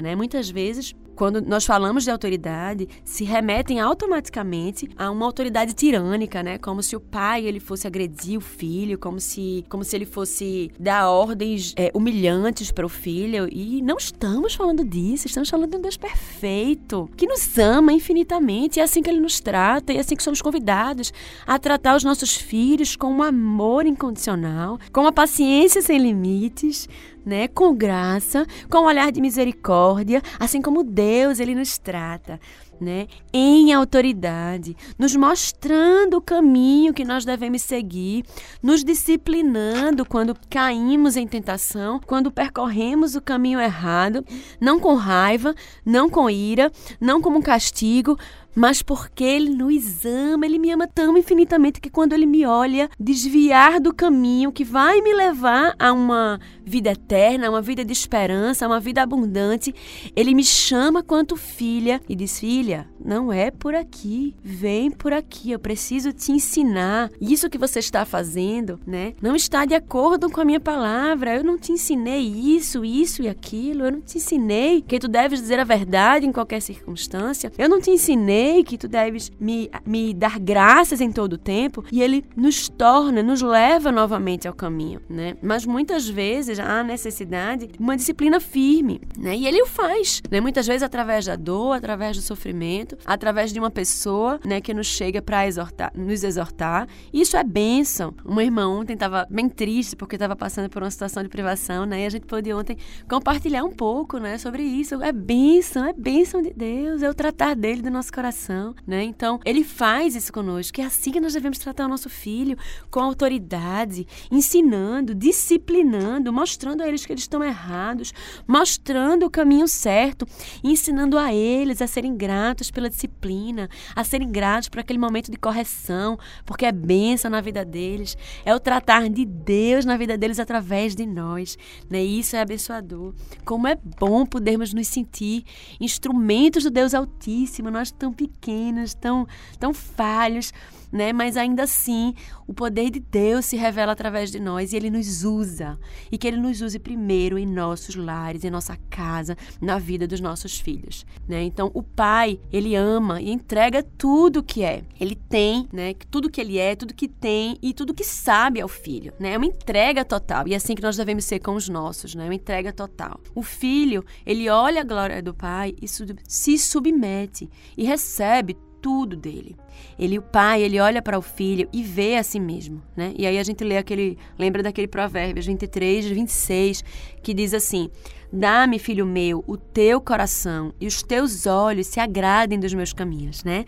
né? 0.00 0.14
Muitas 0.14 0.50
vezes 0.50 0.94
quando 1.20 1.42
nós 1.42 1.66
falamos 1.66 2.04
de 2.04 2.10
autoridade, 2.10 2.88
se 3.04 3.24
remetem 3.24 3.78
automaticamente 3.78 4.88
a 4.96 5.10
uma 5.10 5.26
autoridade 5.26 5.74
tirânica, 5.74 6.42
né? 6.42 6.56
Como 6.56 6.82
se 6.82 6.96
o 6.96 7.00
pai 7.00 7.44
ele 7.44 7.60
fosse 7.60 7.86
agredir 7.86 8.38
o 8.38 8.40
filho, 8.40 8.98
como 8.98 9.20
se, 9.20 9.62
como 9.68 9.84
se 9.84 9.94
ele 9.94 10.06
fosse 10.06 10.70
dar 10.80 11.10
ordens 11.10 11.74
é, 11.76 11.90
humilhantes 11.92 12.72
para 12.72 12.86
o 12.86 12.88
filho. 12.88 13.46
E 13.52 13.82
não 13.82 13.98
estamos 13.98 14.54
falando 14.54 14.82
disso, 14.82 15.26
estamos 15.26 15.50
falando 15.50 15.72
de 15.72 15.76
um 15.76 15.82
Deus 15.82 15.98
perfeito, 15.98 17.06
que 17.14 17.26
nos 17.26 17.58
ama 17.58 17.92
infinitamente. 17.92 18.80
É 18.80 18.82
assim 18.82 19.02
que 19.02 19.10
ele 19.10 19.20
nos 19.20 19.40
trata, 19.40 19.92
e 19.92 19.98
é 19.98 20.00
assim 20.00 20.16
que 20.16 20.22
somos 20.22 20.40
convidados 20.40 21.12
a 21.46 21.58
tratar 21.58 21.96
os 21.96 22.02
nossos 22.02 22.34
filhos 22.34 22.96
com 22.96 23.12
um 23.12 23.22
amor 23.22 23.84
incondicional, 23.84 24.78
com 24.90 25.02
uma 25.02 25.12
paciência 25.12 25.82
sem 25.82 25.98
limites, 25.98 26.88
né, 27.24 27.48
com 27.48 27.74
graça, 27.74 28.46
com 28.68 28.78
um 28.78 28.86
olhar 28.86 29.10
de 29.12 29.20
misericórdia, 29.20 30.22
assim 30.38 30.60
como 30.62 30.82
Deus 30.82 31.40
ele 31.40 31.54
nos 31.54 31.78
trata, 31.78 32.40
né, 32.80 33.06
em 33.32 33.72
autoridade, 33.72 34.74
nos 34.98 35.14
mostrando 35.14 36.16
o 36.16 36.22
caminho 36.22 36.94
que 36.94 37.04
nós 37.04 37.24
devemos 37.24 37.62
seguir, 37.62 38.24
nos 38.62 38.82
disciplinando 38.82 40.06
quando 40.06 40.34
caímos 40.48 41.16
em 41.16 41.26
tentação, 41.26 42.00
quando 42.06 42.30
percorremos 42.30 43.14
o 43.14 43.20
caminho 43.20 43.60
errado, 43.60 44.24
não 44.58 44.80
com 44.80 44.94
raiva, 44.94 45.54
não 45.84 46.08
com 46.08 46.30
ira, 46.30 46.72
não 46.98 47.20
como 47.20 47.38
um 47.38 47.42
castigo, 47.42 48.18
mas 48.54 48.82
porque 48.82 49.24
Ele 49.24 49.50
nos 49.50 50.04
ama, 50.04 50.46
Ele 50.46 50.58
me 50.58 50.70
ama 50.70 50.86
tão 50.86 51.16
infinitamente 51.16 51.80
que 51.80 51.90
quando 51.90 52.12
Ele 52.12 52.26
me 52.26 52.44
olha 52.44 52.88
desviar 52.98 53.80
do 53.80 53.94
caminho 53.94 54.52
que 54.52 54.64
vai 54.64 55.00
me 55.00 55.12
levar 55.12 55.74
a 55.78 55.92
uma 55.92 56.40
vida 56.64 56.90
eterna, 56.90 57.50
uma 57.50 57.62
vida 57.62 57.84
de 57.84 57.92
esperança, 57.92 58.66
uma 58.66 58.80
vida 58.80 59.02
abundante, 59.02 59.74
Ele 60.14 60.34
me 60.34 60.44
chama 60.44 61.02
quanto 61.02 61.36
filha 61.36 62.00
e 62.08 62.14
diz: 62.14 62.38
Filha, 62.38 62.88
não 63.04 63.32
é 63.32 63.50
por 63.50 63.74
aqui, 63.74 64.34
vem 64.42 64.90
por 64.90 65.12
aqui, 65.12 65.52
eu 65.52 65.58
preciso 65.58 66.12
te 66.12 66.32
ensinar. 66.32 67.10
Isso 67.20 67.50
que 67.50 67.58
você 67.58 67.78
está 67.78 68.04
fazendo, 68.04 68.80
né? 68.86 69.14
Não 69.20 69.34
está 69.34 69.64
de 69.64 69.74
acordo 69.74 70.30
com 70.30 70.40
a 70.40 70.44
minha 70.44 70.60
palavra. 70.60 71.36
Eu 71.36 71.44
não 71.44 71.58
te 71.58 71.72
ensinei 71.72 72.20
isso, 72.20 72.84
isso 72.84 73.22
e 73.22 73.28
aquilo. 73.28 73.84
Eu 73.84 73.92
não 73.92 74.00
te 74.00 74.18
ensinei 74.18 74.82
que 74.82 74.98
tu 74.98 75.08
deves 75.08 75.40
dizer 75.40 75.58
a 75.58 75.64
verdade 75.64 76.26
em 76.26 76.32
qualquer 76.32 76.60
circunstância. 76.60 77.52
Eu 77.58 77.68
não 77.68 77.80
te 77.80 77.90
ensinei 77.90 78.39
sei 78.40 78.64
que 78.64 78.78
tu 78.78 78.88
deves 78.88 79.30
me, 79.38 79.70
me 79.84 80.14
dar 80.14 80.38
graças 80.38 81.00
em 81.00 81.12
todo 81.12 81.34
o 81.34 81.38
tempo, 81.38 81.84
e 81.92 82.02
ele 82.02 82.24
nos 82.34 82.68
torna, 82.68 83.22
nos 83.22 83.42
leva 83.42 83.92
novamente 83.92 84.48
ao 84.48 84.54
caminho, 84.54 85.00
né? 85.08 85.36
Mas 85.42 85.66
muitas 85.66 86.08
vezes 86.08 86.58
há 86.58 86.82
necessidade 86.82 87.66
de 87.66 87.78
uma 87.78 87.96
disciplina 87.96 88.40
firme, 88.40 89.00
né? 89.18 89.36
E 89.36 89.46
ele 89.46 89.60
o 89.60 89.66
faz, 89.66 90.22
né? 90.30 90.40
Muitas 90.40 90.66
vezes 90.66 90.82
através 90.82 91.26
da 91.26 91.36
dor, 91.36 91.76
através 91.76 92.16
do 92.16 92.22
sofrimento, 92.22 92.96
através 93.04 93.52
de 93.52 93.58
uma 93.58 93.70
pessoa, 93.70 94.40
né, 94.44 94.60
que 94.60 94.72
nos 94.72 94.86
chega 94.86 95.20
para 95.20 95.46
exortar, 95.46 95.92
nos 95.94 96.24
exortar. 96.24 96.88
Isso 97.12 97.36
é 97.36 97.44
bênção. 97.44 98.14
Uma 98.24 98.42
irmã 98.42 98.68
ontem 98.68 98.94
estava 98.94 99.26
bem 99.30 99.48
triste 99.48 99.96
porque 99.96 100.16
estava 100.16 100.34
passando 100.34 100.70
por 100.70 100.82
uma 100.82 100.90
situação 100.90 101.22
de 101.22 101.28
privação, 101.28 101.84
né? 101.84 102.04
E 102.04 102.06
a 102.06 102.10
gente 102.10 102.26
pôde 102.26 102.50
ontem 102.54 102.76
compartilhar 103.08 103.64
um 103.64 103.72
pouco, 103.72 104.16
né, 104.18 104.38
sobre 104.38 104.62
isso. 104.62 105.02
É 105.02 105.12
bênção, 105.12 105.84
é 105.84 105.92
bênção 105.92 106.40
de 106.40 106.52
Deus, 106.54 107.02
é 107.02 107.10
o 107.10 107.14
tratar 107.14 107.54
dele 107.54 107.82
do 107.82 107.90
nosso 107.90 108.10
coração 108.10 108.29
coração, 108.30 108.74
né? 108.86 109.02
Então, 109.02 109.40
ele 109.44 109.64
faz 109.64 110.14
isso 110.14 110.32
conosco. 110.32 110.80
É 110.80 110.84
assim 110.84 111.10
que 111.10 111.20
nós 111.20 111.34
devemos 111.34 111.58
tratar 111.58 111.86
o 111.86 111.88
nosso 111.88 112.08
filho, 112.08 112.56
com 112.90 113.00
autoridade, 113.00 114.06
ensinando, 114.30 115.14
disciplinando, 115.14 116.32
mostrando 116.32 116.82
a 116.82 116.88
eles 116.88 117.04
que 117.04 117.12
eles 117.12 117.24
estão 117.24 117.42
errados, 117.42 118.12
mostrando 118.46 119.26
o 119.26 119.30
caminho 119.30 119.66
certo, 119.66 120.26
ensinando 120.62 121.18
a 121.18 121.34
eles 121.34 121.82
a 121.82 121.86
serem 121.86 122.16
gratos 122.16 122.70
pela 122.70 122.88
disciplina, 122.88 123.68
a 123.94 124.04
serem 124.04 124.30
gratos 124.30 124.68
por 124.68 124.78
aquele 124.78 124.98
momento 124.98 125.30
de 125.30 125.36
correção, 125.36 126.18
porque 126.46 126.64
é 126.64 126.72
bênção 126.72 127.30
na 127.30 127.40
vida 127.40 127.64
deles, 127.64 128.16
é 128.44 128.54
o 128.54 128.60
tratar 128.60 129.08
de 129.08 129.24
Deus 129.24 129.84
na 129.84 129.96
vida 129.96 130.16
deles 130.16 130.38
através 130.38 130.94
de 130.94 131.04
nós, 131.04 131.58
né? 131.88 132.02
Isso 132.02 132.36
é 132.36 132.40
abençoador. 132.40 133.12
Como 133.44 133.66
é 133.66 133.76
bom 133.98 134.24
podermos 134.24 134.72
nos 134.72 134.86
sentir 134.86 135.44
instrumentos 135.80 136.62
do 136.64 136.70
Deus 136.70 136.94
Altíssimo, 136.94 137.70
nós 137.70 137.90
tão 137.90 138.12
pequenos, 138.20 138.92
tão, 138.92 139.26
tão 139.58 139.72
falhos, 139.72 140.52
né? 140.92 141.12
Mas 141.12 141.36
ainda 141.36 141.62
assim, 141.62 142.14
o 142.46 142.52
poder 142.52 142.90
de 142.90 143.00
Deus 143.00 143.46
se 143.46 143.56
revela 143.56 143.92
através 143.92 144.30
de 144.30 144.40
nós 144.40 144.72
e 144.72 144.76
ele 144.76 144.90
nos 144.90 145.24
usa. 145.24 145.78
E 146.10 146.18
que 146.18 146.26
ele 146.26 146.36
nos 146.36 146.60
use 146.60 146.78
primeiro 146.78 147.38
em 147.38 147.46
nossos 147.46 147.94
lares, 147.94 148.44
em 148.44 148.50
nossa 148.50 148.76
casa, 148.90 149.36
na 149.60 149.78
vida 149.78 150.06
dos 150.06 150.20
nossos 150.20 150.58
filhos, 150.58 151.06
né? 151.28 151.42
Então, 151.42 151.70
o 151.72 151.82
pai, 151.82 152.40
ele 152.52 152.74
ama 152.74 153.20
e 153.20 153.30
entrega 153.30 153.82
tudo 153.82 154.42
que 154.42 154.62
é. 154.62 154.82
Ele 154.98 155.14
tem, 155.14 155.68
né, 155.72 155.94
tudo 156.10 156.30
que 156.30 156.40
ele 156.40 156.58
é, 156.58 156.74
tudo 156.74 156.92
que 156.92 157.08
tem 157.08 157.56
e 157.62 157.72
tudo 157.72 157.94
que 157.94 158.04
sabe 158.04 158.60
ao 158.60 158.68
filho, 158.68 159.12
né? 159.18 159.32
É 159.32 159.36
uma 159.36 159.46
entrega 159.46 160.04
total. 160.04 160.46
E 160.48 160.54
é 160.54 160.56
assim 160.56 160.74
que 160.74 160.82
nós 160.82 160.96
devemos 160.96 161.24
ser 161.24 161.38
com 161.38 161.54
os 161.54 161.68
nossos, 161.68 162.14
né? 162.14 162.24
Uma 162.24 162.34
entrega 162.34 162.72
total. 162.72 163.20
O 163.34 163.42
filho, 163.42 164.04
ele 164.26 164.48
olha 164.48 164.80
a 164.80 164.84
glória 164.84 165.22
do 165.22 165.32
pai 165.32 165.74
e 165.80 165.86
se 165.88 166.58
submete 166.58 167.48
e 167.76 167.84
recebe 167.84 168.09
recebe 168.10 168.56
tudo 168.82 169.14
dele. 169.14 169.56
Ele, 169.98 170.18
o 170.18 170.22
pai, 170.22 170.62
ele 170.62 170.80
olha 170.80 171.02
para 171.02 171.18
o 171.18 171.22
filho 171.22 171.68
e 171.72 171.82
vê 171.82 172.16
a 172.16 172.22
si 172.22 172.40
mesmo, 172.40 172.82
né? 172.96 173.12
E 173.16 173.26
aí 173.26 173.38
a 173.38 173.42
gente 173.42 173.62
lê 173.62 173.76
aquele, 173.76 174.18
lembra 174.38 174.62
daquele 174.62 174.88
Provérbios 174.88 175.46
23, 175.46 176.06
26, 176.06 176.84
que 177.22 177.34
diz 177.34 177.52
assim: 177.54 177.90
Dá-me, 178.32 178.78
filho 178.78 179.06
meu, 179.06 179.44
o 179.46 179.56
teu 179.56 180.00
coração 180.00 180.72
e 180.80 180.86
os 180.86 181.02
teus 181.02 181.46
olhos 181.46 181.86
se 181.86 182.00
agradem 182.00 182.58
dos 182.58 182.72
meus 182.72 182.92
caminhos, 182.92 183.44
né? 183.44 183.64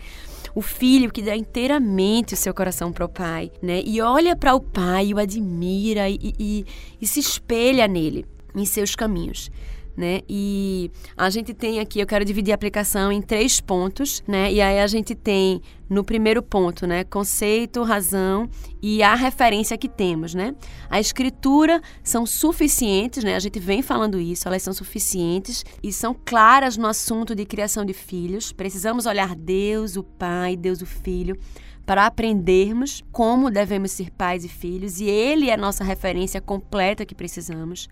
O 0.55 0.63
filho 0.63 1.13
que 1.13 1.23
dá 1.23 1.37
inteiramente 1.37 2.35
o 2.35 2.37
seu 2.37 2.53
coração 2.53 2.91
para 2.91 3.05
o 3.05 3.09
pai, 3.09 3.51
né? 3.63 3.83
E 3.85 4.01
olha 4.01 4.35
para 4.35 4.55
o 4.55 4.61
pai, 4.61 5.13
o 5.13 5.19
admira 5.19 6.09
e, 6.09 6.19
e, 6.39 6.67
e 7.01 7.07
se 7.07 7.21
espelha 7.21 7.87
nele, 7.87 8.25
em 8.55 8.65
seus 8.65 8.95
caminhos 8.95 9.51
né? 9.97 10.21
E 10.29 10.91
a 11.17 11.29
gente 11.31 11.53
tem 11.53 11.81
aqui, 11.81 12.01
eu 12.01 12.07
quero 12.07 12.25
dividir 12.25 12.53
a 12.53 12.55
aplicação 12.55 13.13
em 13.13 13.21
três 13.21 13.61
pontos, 13.61 14.23
né? 14.27 14.53
E 14.53 14.61
aí 14.61 14.81
a 14.81 14.87
gente 14.87 15.15
tem 15.15 15.61
no 15.89 16.03
primeiro 16.03 16.43
ponto, 16.43 16.87
né, 16.87 17.05
conceito, 17.05 17.83
razão 17.83 18.49
e 18.83 19.03
a 19.03 19.15
referência 19.15 19.77
que 19.77 19.89
temos, 19.89 20.35
né? 20.35 20.55
A 20.89 20.99
escritura 20.99 21.83
são 22.03 22.25
suficientes, 22.25 23.23
né? 23.23 23.37
A 23.37 23.41
gente 23.41 23.59
vem 23.59 23.83
falando 23.83 24.19
isso, 24.19 24.49
elas 24.49 24.63
são 24.63 24.73
suficientes 24.73 25.65
e 25.83 25.93
são 25.93 26.17
claras 26.25 26.77
no 26.79 26.87
assunto 26.87 27.35
de 27.35 27.45
criação 27.45 27.85
de 27.85 27.93
filhos. 27.93 28.53
Precisamos 28.53 29.05
olhar 29.05 29.35
Deus, 29.35 29.97
o 29.97 30.03
Pai, 30.03 30.57
Deus, 30.57 30.81
o 30.81 30.87
Filho 30.87 31.39
para 31.85 32.07
aprendermos 32.07 33.03
como 33.11 33.51
devemos 33.51 33.93
ser 33.93 34.11
pais 34.11 34.45
e 34.45 34.49
filhos, 34.49 35.01
e 35.01 35.05
ele 35.05 35.51
é 35.51 35.55
a 35.55 35.57
nossa 35.57 35.85
referência 35.85 36.41
completa 36.41 37.05
que 37.05 37.15
precisamos. 37.15 37.89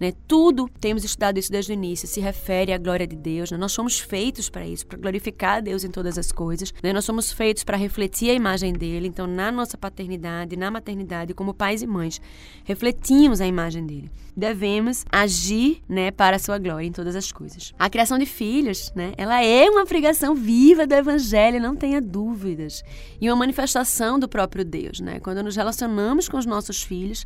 Né? 0.00 0.12
Tudo, 0.26 0.68
temos 0.80 1.04
estudado 1.04 1.38
isso 1.38 1.50
desde 1.50 1.72
o 1.72 1.74
início, 1.74 2.06
se 2.06 2.20
refere 2.20 2.72
à 2.72 2.78
glória 2.78 3.06
de 3.06 3.16
Deus. 3.16 3.50
Né? 3.50 3.58
Nós 3.58 3.72
somos 3.72 3.98
feitos 3.98 4.48
para 4.48 4.66
isso, 4.66 4.86
para 4.86 4.98
glorificar 4.98 5.58
a 5.58 5.60
Deus 5.60 5.84
em 5.84 5.90
todas 5.90 6.16
as 6.16 6.30
coisas. 6.30 6.72
Né? 6.82 6.92
Nós 6.92 7.04
somos 7.04 7.32
feitos 7.32 7.64
para 7.64 7.76
refletir 7.76 8.30
a 8.30 8.34
imagem 8.34 8.72
dele. 8.72 9.08
Então, 9.08 9.26
na 9.26 9.50
nossa 9.50 9.76
paternidade, 9.76 10.56
na 10.56 10.70
maternidade, 10.70 11.34
como 11.34 11.52
pais 11.52 11.82
e 11.82 11.86
mães, 11.86 12.20
refletimos 12.64 13.40
a 13.40 13.46
imagem 13.46 13.84
dele. 13.84 14.10
Devemos 14.36 15.04
agir 15.10 15.82
né, 15.88 16.12
para 16.12 16.36
a 16.36 16.38
sua 16.38 16.58
glória 16.58 16.86
em 16.86 16.92
todas 16.92 17.16
as 17.16 17.32
coisas. 17.32 17.74
A 17.76 17.90
criação 17.90 18.18
de 18.18 18.26
filhos, 18.26 18.92
né, 18.94 19.12
ela 19.16 19.42
é 19.42 19.68
uma 19.68 19.84
pregação 19.84 20.34
viva 20.34 20.86
do 20.86 20.94
Evangelho, 20.94 21.60
não 21.60 21.74
tenha 21.74 22.00
dúvidas. 22.00 22.84
E 23.20 23.28
uma 23.28 23.37
manifestação 23.38 24.18
do 24.18 24.28
próprio 24.28 24.64
Deus. 24.64 25.00
Né? 25.00 25.20
Quando 25.20 25.42
nos 25.42 25.56
relacionamos 25.56 26.28
com 26.28 26.36
os 26.36 26.46
nossos 26.46 26.82
filhos, 26.82 27.24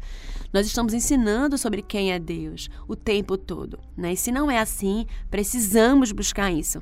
nós 0.52 0.66
estamos 0.66 0.94
ensinando 0.94 1.58
sobre 1.58 1.82
quem 1.82 2.12
é 2.12 2.18
Deus 2.18 2.68
o 2.86 2.94
tempo 2.94 3.36
todo. 3.36 3.78
Né? 3.96 4.12
E 4.12 4.16
se 4.16 4.30
não 4.30 4.50
é 4.50 4.58
assim, 4.58 5.06
precisamos 5.30 6.12
buscar 6.12 6.52
isso. 6.52 6.80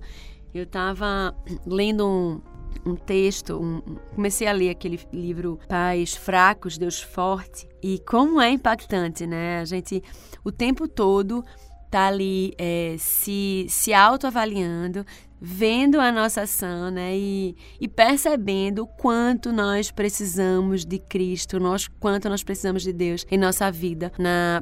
Eu 0.53 0.64
estava 0.64 1.35
lendo 1.66 2.07
um, 2.07 2.40
um 2.85 2.97
texto, 2.97 3.59
um, 3.59 3.81
comecei 4.14 4.47
a 4.47 4.53
ler 4.53 4.71
aquele 4.71 5.01
livro 5.12 5.59
Pais 5.69 6.14
Fracos, 6.14 6.77
Deus 6.77 7.01
Forte, 7.01 7.69
e 7.83 7.99
como 8.01 8.40
é 8.40 8.51
impactante, 8.51 9.27
né? 9.27 9.61
A 9.61 9.64
gente 9.64 10.03
o 10.45 10.51
tempo 10.51 10.88
todo 10.88 11.45
tá 11.90 12.07
ali 12.07 12.55
é, 12.57 12.95
se, 12.99 13.66
se 13.69 13.93
autoavaliando, 13.93 15.05
vendo 15.40 16.00
a 16.00 16.12
nossa 16.12 16.42
ação 16.42 16.90
né, 16.90 17.16
e, 17.16 17.57
e, 17.81 17.88
percebendo 17.88 18.83
o 18.83 18.87
quanto 18.87 19.53
nós 19.53 19.90
precisamos 19.90 20.85
de 20.85 20.98
Cristo, 20.98 21.59
nós, 21.59 21.88
quanto 21.88 22.29
nós 22.29 22.42
precisamos 22.42 22.83
de 22.83 22.92
Deus 22.92 23.26
em 23.31 23.38
nossa 23.38 23.70
vida, 23.70 24.12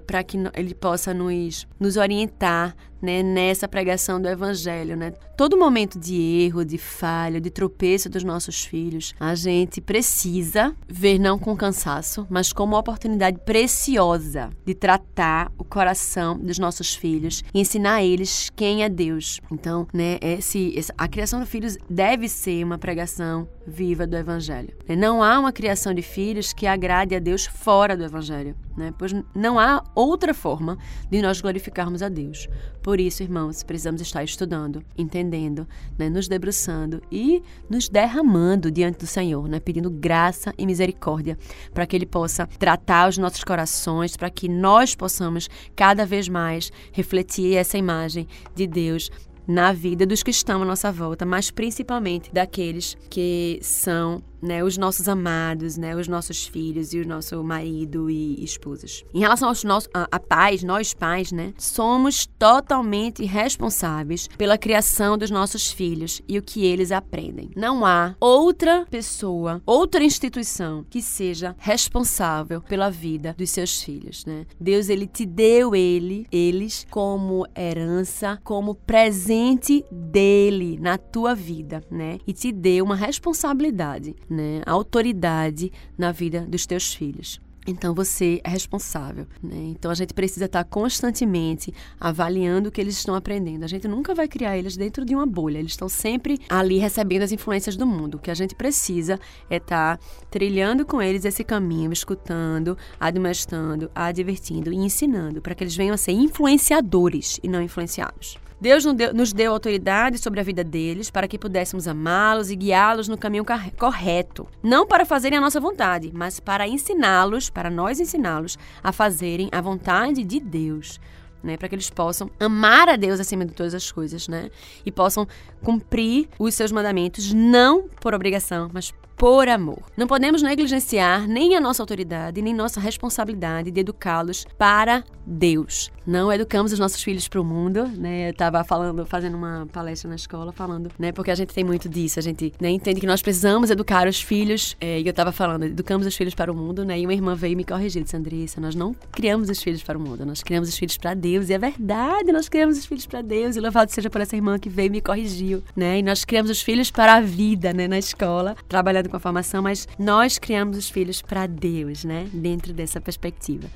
para 0.07 0.23
que 0.23 0.39
Ele 0.55 0.75
possa 0.75 1.13
nos, 1.13 1.67
nos 1.81 1.97
orientar 1.97 2.77
né, 3.01 3.23
nessa 3.23 3.69
pregação 3.69 4.21
do 4.21 4.29
Evangelho. 4.29 4.97
Né? 4.97 5.13
Todo 5.37 5.57
momento 5.57 5.99
de 5.99 6.21
erro, 6.21 6.65
de 6.65 6.79
falha, 6.79 7.41
de 7.41 7.51
tropeço 7.51 8.09
dos 8.09 8.25
nossos 8.25 8.65
filhos, 8.65 9.15
a 9.19 9.35
gente 9.35 9.81
precisa 9.81 10.75
ver 10.87 11.19
não 11.19 11.39
com 11.39 11.57
cansaço, 11.57 12.27
mas 12.29 12.53
como 12.53 12.75
uma 12.75 12.81
oportunidade 12.81 13.39
preciosa 13.45 14.51
de 14.65 14.75
tratar 14.75 15.51
o 15.57 15.65
coração 15.65 16.39
dos 16.39 16.59
nossos 16.59 16.95
filhos 16.95 17.43
e 17.55 17.61
ensinar 17.61 17.95
a 17.95 18.05
eles 18.05 18.51
quem 18.55 18.83
é 18.83 18.89
Deus. 18.89 19.41
Então, 19.51 19.87
né, 19.93 20.19
esse, 20.21 20.68
a 20.97 21.09
criação 21.09 21.41
de 21.41 21.47
filhos 21.47 21.77
deve 21.89 22.29
ser 22.29 22.65
uma 22.65 22.79
pregação 22.79 23.49
viva 23.67 24.07
do 24.07 24.17
Evangelho. 24.17 24.75
Não 24.97 25.23
há 25.23 25.39
uma 25.39 25.53
criação 25.53 25.93
de 25.93 26.03
filhos 26.03 26.53
que 26.53 26.67
agrade 26.67 27.15
a 27.15 27.19
Deus 27.19 27.45
fora 27.47 27.97
do 27.97 28.05
Evangelho, 28.05 28.57
né? 28.77 28.95
pois 28.99 29.15
não 29.35 29.59
há 29.59 29.85
outra 29.95 30.33
forma 30.33 30.79
de 31.11 31.21
nós 31.21 31.41
glorificarmos 31.41 32.03
a 32.03 32.09
Deus. 32.09 32.49
Por 32.83 32.99
isso, 32.99 33.23
irmãos, 33.23 33.63
precisamos 33.63 34.01
estar 34.01 34.25
estudando, 34.25 34.83
entendendo, 34.97 35.69
né? 35.99 36.09
nos 36.09 36.29
debruçando 36.29 37.03
e 37.13 37.43
nos 37.69 37.89
derramando 37.89 38.71
diante 38.71 39.01
do 39.01 39.07
Senhor, 39.07 39.47
né? 39.49 39.61
pedindo 39.61 39.91
graça 39.91 40.55
e 40.57 40.65
misericórdia 40.65 41.37
para 41.75 41.87
que 41.87 41.95
Ele 41.95 42.07
possa 42.07 42.47
tratar 42.47 43.09
os 43.09 43.19
nossos 43.19 43.45
corações, 43.45 44.17
para 44.17 44.31
que 44.31 44.49
nós 44.49 44.95
possamos 44.95 45.49
cada 45.77 46.07
vez 46.07 46.29
mais 46.29 46.73
refletir 46.93 47.57
essa 47.57 47.77
imagem 47.77 48.27
de 48.55 48.67
Deus 48.67 49.11
na 49.49 49.73
vida 49.73 50.05
dos 50.05 50.23
que 50.23 50.31
estão 50.31 50.63
à 50.63 50.65
nossa 50.65 50.93
volta, 50.93 51.25
mas 51.25 51.51
principalmente 51.51 52.31
daqueles 52.31 52.95
que 53.09 53.59
são 53.63 54.23
né, 54.43 54.63
os 54.63 54.77
nossos 54.77 55.09
amados, 55.09 55.77
né, 55.77 55.95
os 55.97 56.09
nossos 56.09 56.47
filhos 56.47 56.93
e 56.93 57.01
o 57.01 57.07
nosso 57.07 57.43
marido 57.43 58.11
e 58.11 58.43
esposas. 58.43 59.05
Em 59.13 59.21
relação 59.21 59.49
aos 59.49 59.65
nossos 59.65 59.91
a, 59.95 60.09
a 60.11 60.21
pais, 60.21 60.63
nós 60.63 60.95
pais, 60.95 61.33
né, 61.33 61.53
somos 61.59 62.27
totalmente 62.39 63.25
responsáveis 63.25 64.29
pela 64.37 64.59
criação 64.59 65.17
dos 65.17 65.31
nossos 65.31 65.71
filhos 65.71 66.23
e 66.29 66.39
o 66.39 66.43
que 66.43 66.65
eles 66.65 66.93
aprendem. 66.93 67.51
Não 67.57 67.85
há 67.85 68.15
outra 68.21 68.87
pessoa, 68.91 69.63
outra 69.67 70.05
instituição 70.05 70.85
que 70.89 71.03
seja 71.03 71.55
responsável 71.59 72.61
pela 72.61 72.91
vida 72.91 73.35
dos 73.37 73.51
seus 73.51 73.83
filhos, 73.83 74.25
né? 74.25 74.47
Deus 74.61 74.89
ele 74.89 75.07
te 75.07 75.25
deu 75.25 75.75
ele, 75.75 76.27
eles 76.31 76.87
como 76.91 77.47
herança, 77.57 78.39
como 78.45 78.75
presente 78.75 79.85
dele 79.91 80.79
na 80.81 80.99
tua 80.99 81.35
vida, 81.35 81.83
né? 81.91 82.19
E 82.27 82.33
te 82.33 82.53
deu 82.53 82.85
uma 82.85 82.97
responsabilidade 82.97 84.15
né, 84.29 84.63
autoridade 84.67 85.73
na 85.97 86.13
vida 86.13 86.41
dos 86.43 86.67
teus 86.67 86.93
filhos. 86.95 87.41
Então 87.69 87.93
você 87.95 88.41
é 88.43 88.49
responsável. 88.49 89.27
Né? 89.43 89.57
Então 89.69 89.91
a 89.91 89.95
gente 89.95 90.15
precisa 90.15 90.47
estar 90.47 90.65
constantemente 90.65 91.73
avaliando 92.01 92.71
o 92.71 92.73
que 92.73 92.81
eles 92.81 92.97
estão 92.97 93.15
aprendendo. 93.15 93.63
A 93.63 93.67
gente 93.67 93.87
nunca 93.87 94.15
vai 94.15 94.27
criar 94.27 94.57
eles 94.57 94.75
dentro 94.75 95.05
de 95.05 95.15
uma 95.15 95.27
bolha. 95.27 95.59
Eles 95.59 95.73
estão 95.73 95.89
sempre 95.89 96.41
ali 96.49 96.79
recebendo 96.79 97.23
as 97.23 97.33
influências 97.33 97.77
do 97.77 97.87
mundo. 97.87 98.15
O 98.15 98.19
que 98.19 98.31
a 98.31 98.35
gente 98.35 98.55
precisa 98.55 99.21
é 99.51 99.57
estar 99.57 100.01
trilhando 100.31 100.87
com 100.87 101.03
eles 101.03 101.27
esse 101.27 101.45
caminho, 101.45 101.93
escutando, 101.93 102.77
admoestando, 102.99 103.91
advertindo 103.95 104.73
e 104.73 104.77
ensinando 104.77 105.43
para 105.43 105.55
que 105.55 105.63
eles 105.63 105.77
venham 105.77 105.95
a 105.95 105.99
ser 105.99 106.13
influenciadores 106.13 107.39
e 107.43 107.49
não 107.49 107.61
influenciados. 107.61 108.39
Deus 108.61 108.85
nos 108.85 109.33
deu 109.33 109.53
autoridade 109.53 110.19
sobre 110.19 110.41
a 110.41 110.43
vida 110.43 110.65
deles 110.65 111.11
para 111.11 111.29
que 111.29 111.39
pudéssemos 111.39 111.87
amá-los 111.87 112.51
e 112.51 112.57
guiá-los 112.57 113.07
no 113.07 113.17
caminho 113.17 113.45
correto. 113.77 114.49
Não 114.63 114.87
para 114.87 115.07
fazerem 115.07 115.39
a 115.39 115.41
nossa 115.41 115.61
vontade, 115.61 116.11
mas 116.13 116.41
para 116.41 116.67
ensiná-los, 116.67 117.51
para 117.51 117.71
nós 117.71 118.01
ensiná-los 118.01 118.59
a 118.83 118.91
fazerem 118.91 119.49
a 119.53 119.61
vontade 119.61 120.25
de 120.25 120.41
Deus. 120.41 121.01
Né, 121.41 121.57
para 121.57 121.69
que 121.69 121.77
eles 121.77 121.89
possam 121.89 122.29
amar 122.41 122.89
a 122.89 122.97
Deus 122.97 123.21
acima 123.21 123.47
de 123.47 123.55
todas 123.55 123.73
as 123.73 123.93
coisas, 123.93 124.27
né? 124.27 124.51
E 124.85 124.91
possam 124.91 125.25
cumprir 125.63 126.29
os 126.37 126.53
seus 126.53 126.73
mandamentos 126.73 127.33
não 127.33 127.89
por 128.01 128.13
obrigação, 128.13 128.69
mas 128.75 128.93
por 129.19 129.49
amor. 129.49 129.83
Não 129.97 130.07
podemos 130.07 130.43
negligenciar 130.43 131.27
nem 131.27 131.57
a 131.57 131.61
nossa 131.61 131.83
autoridade, 131.83 132.41
nem 132.41 132.55
nossa 132.55 132.79
responsabilidade 132.79 133.71
de 133.73 133.81
educá-los 133.81 134.47
para 134.57 135.03
Deus. 135.27 135.91
Não 136.07 136.33
educamos 136.33 136.73
os 136.73 136.79
nossos 136.79 137.03
filhos 137.03 137.29
para 137.29 137.39
o 137.39 137.45
mundo, 137.45 137.87
né? 137.87 138.29
Eu 138.29 138.31
estava 138.31 138.65
falando, 138.65 139.05
fazendo 139.05 139.37
uma 139.37 139.69
palestra 139.71 140.09
na 140.09 140.17
escola, 140.17 140.53
falando, 140.53 140.91
né? 140.99 141.13
Porque 141.13 141.31
a 141.31 141.35
gente 141.35 141.53
tem 141.53 141.63
muito 141.63 141.87
disso, 141.87 142.19
a 142.19 142.23
gente 142.23 142.51
né, 142.59 142.71
entende 142.71 142.99
que 142.99 143.07
nós 143.07 143.21
precisamos 143.21 143.71
educar 143.71 144.09
os 144.09 144.23
filhos. 144.23 144.75
É, 144.81 145.01
e 145.01 145.07
eu 145.07 145.11
estava 145.11 145.33
falando, 145.33 145.65
educamos 145.65 146.07
os 146.07 146.17
filhos 146.17 146.35
para 146.35 146.51
o 146.51 146.55
mundo, 146.55 146.83
né? 146.83 146.99
E 146.99 147.05
uma 147.05 147.13
irmã 147.13 147.35
veio 147.35 147.57
me 147.57 147.65
corrigir, 147.65 148.03
disse, 148.03 148.17
Andressa, 148.17 148.59
nós 148.59 148.75
não 148.75 148.95
criamos 149.13 149.51
os 149.51 149.63
filhos 149.63 149.83
para 149.83 149.99
o 149.99 150.01
mundo, 150.01 150.25
nós 150.25 150.43
criamos 150.43 150.71
os 150.71 150.79
filhos 150.79 150.97
para 150.97 151.13
Deus. 151.13 151.51
E 151.51 151.53
é 151.53 151.59
verdade, 151.59 152.33
nós 152.33 152.49
criamos 152.49 152.79
os 152.79 152.87
filhos 152.87 153.05
para 153.05 153.21
Deus. 153.21 153.57
E 153.57 153.61
louvado 153.61 153.93
seja 153.93 154.09
por 154.09 154.23
essa 154.23 154.35
irmã 154.35 154.59
que 154.59 154.71
veio 154.71 154.87
e 154.87 154.91
me 154.91 155.01
corrigiu, 155.03 155.63
né? 155.77 155.99
E 155.99 156.03
nós 156.03 156.25
criamos 156.25 156.51
os 156.51 156.63
filhos 156.63 156.91
para 156.91 157.17
a 157.17 157.21
vida, 157.21 157.75
né? 157.75 157.87
Na 157.87 157.99
escola, 157.99 158.57
trabalhando 158.67 159.08
com 159.09 159.17
a 159.17 159.21
formação, 159.21 159.63
mas 159.63 159.89
nós 159.99 160.39
criamos 160.39 160.77
os 160.77 160.89
filhos 160.89 161.23
para 161.23 161.47
Deus, 161.47 162.05
né? 162.05 162.29
Dentro 162.33 162.73
dessa 162.73 163.01
perspectiva. 163.01 163.69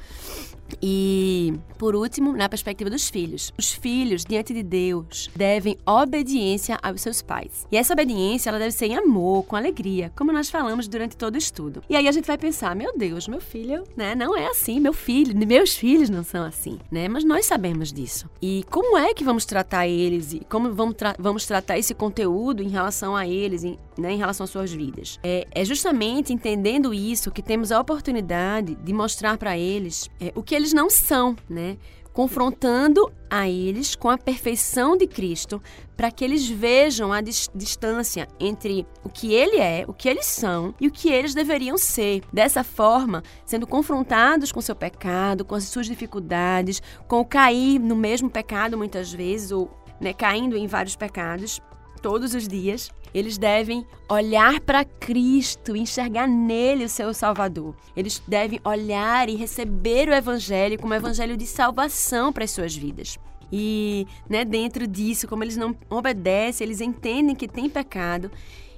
E, 0.82 1.54
por 1.78 1.94
último, 1.94 2.32
na 2.32 2.48
perspectiva 2.48 2.88
dos 2.88 3.08
filhos. 3.08 3.52
Os 3.58 3.72
filhos, 3.72 4.24
diante 4.24 4.54
de 4.54 4.62
Deus, 4.62 5.30
devem 5.34 5.76
obediência 5.84 6.78
aos 6.82 7.00
seus 7.00 7.22
pais. 7.22 7.66
E 7.70 7.76
essa 7.76 7.92
obediência, 7.92 8.50
ela 8.50 8.58
deve 8.58 8.72
ser 8.72 8.86
em 8.86 8.96
amor, 8.96 9.44
com 9.44 9.56
alegria, 9.56 10.12
como 10.16 10.32
nós 10.32 10.50
falamos 10.50 10.86
durante 10.86 11.16
todo 11.16 11.34
o 11.34 11.38
estudo. 11.38 11.82
E 11.88 11.96
aí 11.96 12.06
a 12.06 12.12
gente 12.12 12.26
vai 12.26 12.38
pensar, 12.38 12.76
meu 12.76 12.96
Deus, 12.96 13.26
meu 13.26 13.40
filho, 13.40 13.84
né, 13.96 14.14
não 14.14 14.36
é 14.36 14.46
assim, 14.46 14.78
meu 14.78 14.92
filho, 14.92 15.34
meus 15.46 15.74
filhos 15.74 16.08
não 16.08 16.22
são 16.22 16.44
assim, 16.44 16.78
né? 16.90 17.08
Mas 17.08 17.24
nós 17.24 17.46
sabemos 17.46 17.92
disso. 17.92 18.28
E 18.40 18.64
como 18.70 18.96
é 18.96 19.12
que 19.14 19.24
vamos 19.24 19.44
tratar 19.44 19.86
eles 19.86 20.32
e 20.32 20.40
como 20.48 20.72
vamos, 20.72 20.94
tra 20.94 21.14
vamos 21.18 21.46
tratar 21.46 21.78
esse 21.78 21.94
conteúdo 21.94 22.62
em 22.62 22.68
relação 22.68 23.16
a 23.16 23.26
eles, 23.26 23.64
em, 23.64 23.78
né, 23.98 24.12
em 24.12 24.18
relação 24.18 24.44
às 24.44 24.50
suas 24.50 24.72
vidas? 24.72 25.18
É, 25.22 25.46
é 25.50 25.64
justamente 25.64 26.32
entendendo 26.32 26.94
isso 26.94 27.30
que 27.30 27.42
temos 27.42 27.72
a 27.72 27.80
oportunidade 27.80 28.74
de 28.76 28.92
mostrar 28.92 29.36
para 29.36 29.58
eles 29.58 30.08
é, 30.20 30.32
o 30.34 30.42
que 30.42 30.54
eles 30.54 30.61
não 30.70 30.90
são, 30.90 31.34
né? 31.48 31.78
confrontando 32.12 33.10
a 33.30 33.48
eles 33.48 33.94
com 33.94 34.10
a 34.10 34.18
perfeição 34.18 34.96
de 34.96 35.06
Cristo, 35.06 35.62
para 35.96 36.10
que 36.10 36.24
eles 36.24 36.46
vejam 36.48 37.12
a 37.12 37.20
dis 37.20 37.48
distância 37.54 38.28
entre 38.38 38.86
o 39.02 39.08
que 39.08 39.32
ele 39.32 39.56
é, 39.56 39.84
o 39.88 39.92
que 39.92 40.08
eles 40.08 40.26
são 40.26 40.74
e 40.80 40.86
o 40.86 40.90
que 40.90 41.08
eles 41.10 41.34
deveriam 41.34 41.78
ser. 41.78 42.22
Dessa 42.32 42.62
forma, 42.62 43.22
sendo 43.46 43.66
confrontados 43.66 44.52
com 44.52 44.60
seu 44.60 44.76
pecado, 44.76 45.44
com 45.44 45.54
as 45.54 45.64
suas 45.64 45.86
dificuldades, 45.86 46.82
com 47.08 47.20
o 47.20 47.24
cair 47.24 47.78
no 47.78 47.96
mesmo 47.96 48.28
pecado 48.28 48.76
muitas 48.76 49.12
vezes, 49.12 49.50
ou 49.50 49.70
né, 50.00 50.12
caindo 50.12 50.56
em 50.56 50.66
vários 50.66 50.96
pecados 50.96 51.60
todos 52.02 52.34
os 52.34 52.46
dias, 52.48 52.90
eles 53.14 53.36
devem 53.36 53.86
olhar 54.08 54.60
para 54.60 54.84
Cristo, 54.84 55.76
enxergar 55.76 56.26
nele 56.26 56.84
o 56.84 56.88
seu 56.88 57.12
Salvador. 57.12 57.74
Eles 57.96 58.22
devem 58.26 58.60
olhar 58.64 59.28
e 59.28 59.36
receber 59.36 60.08
o 60.08 60.14
Evangelho 60.14 60.78
como 60.78 60.94
evangelho 60.94 61.36
de 61.36 61.46
salvação 61.46 62.32
para 62.32 62.44
as 62.44 62.50
suas 62.50 62.74
vidas. 62.74 63.18
E 63.52 64.06
né, 64.28 64.44
dentro 64.44 64.86
disso, 64.86 65.28
como 65.28 65.44
eles 65.44 65.56
não 65.56 65.76
obedecem, 65.90 66.66
eles 66.66 66.80
entendem 66.80 67.36
que 67.36 67.46
tem 67.46 67.68
pecado. 67.68 68.30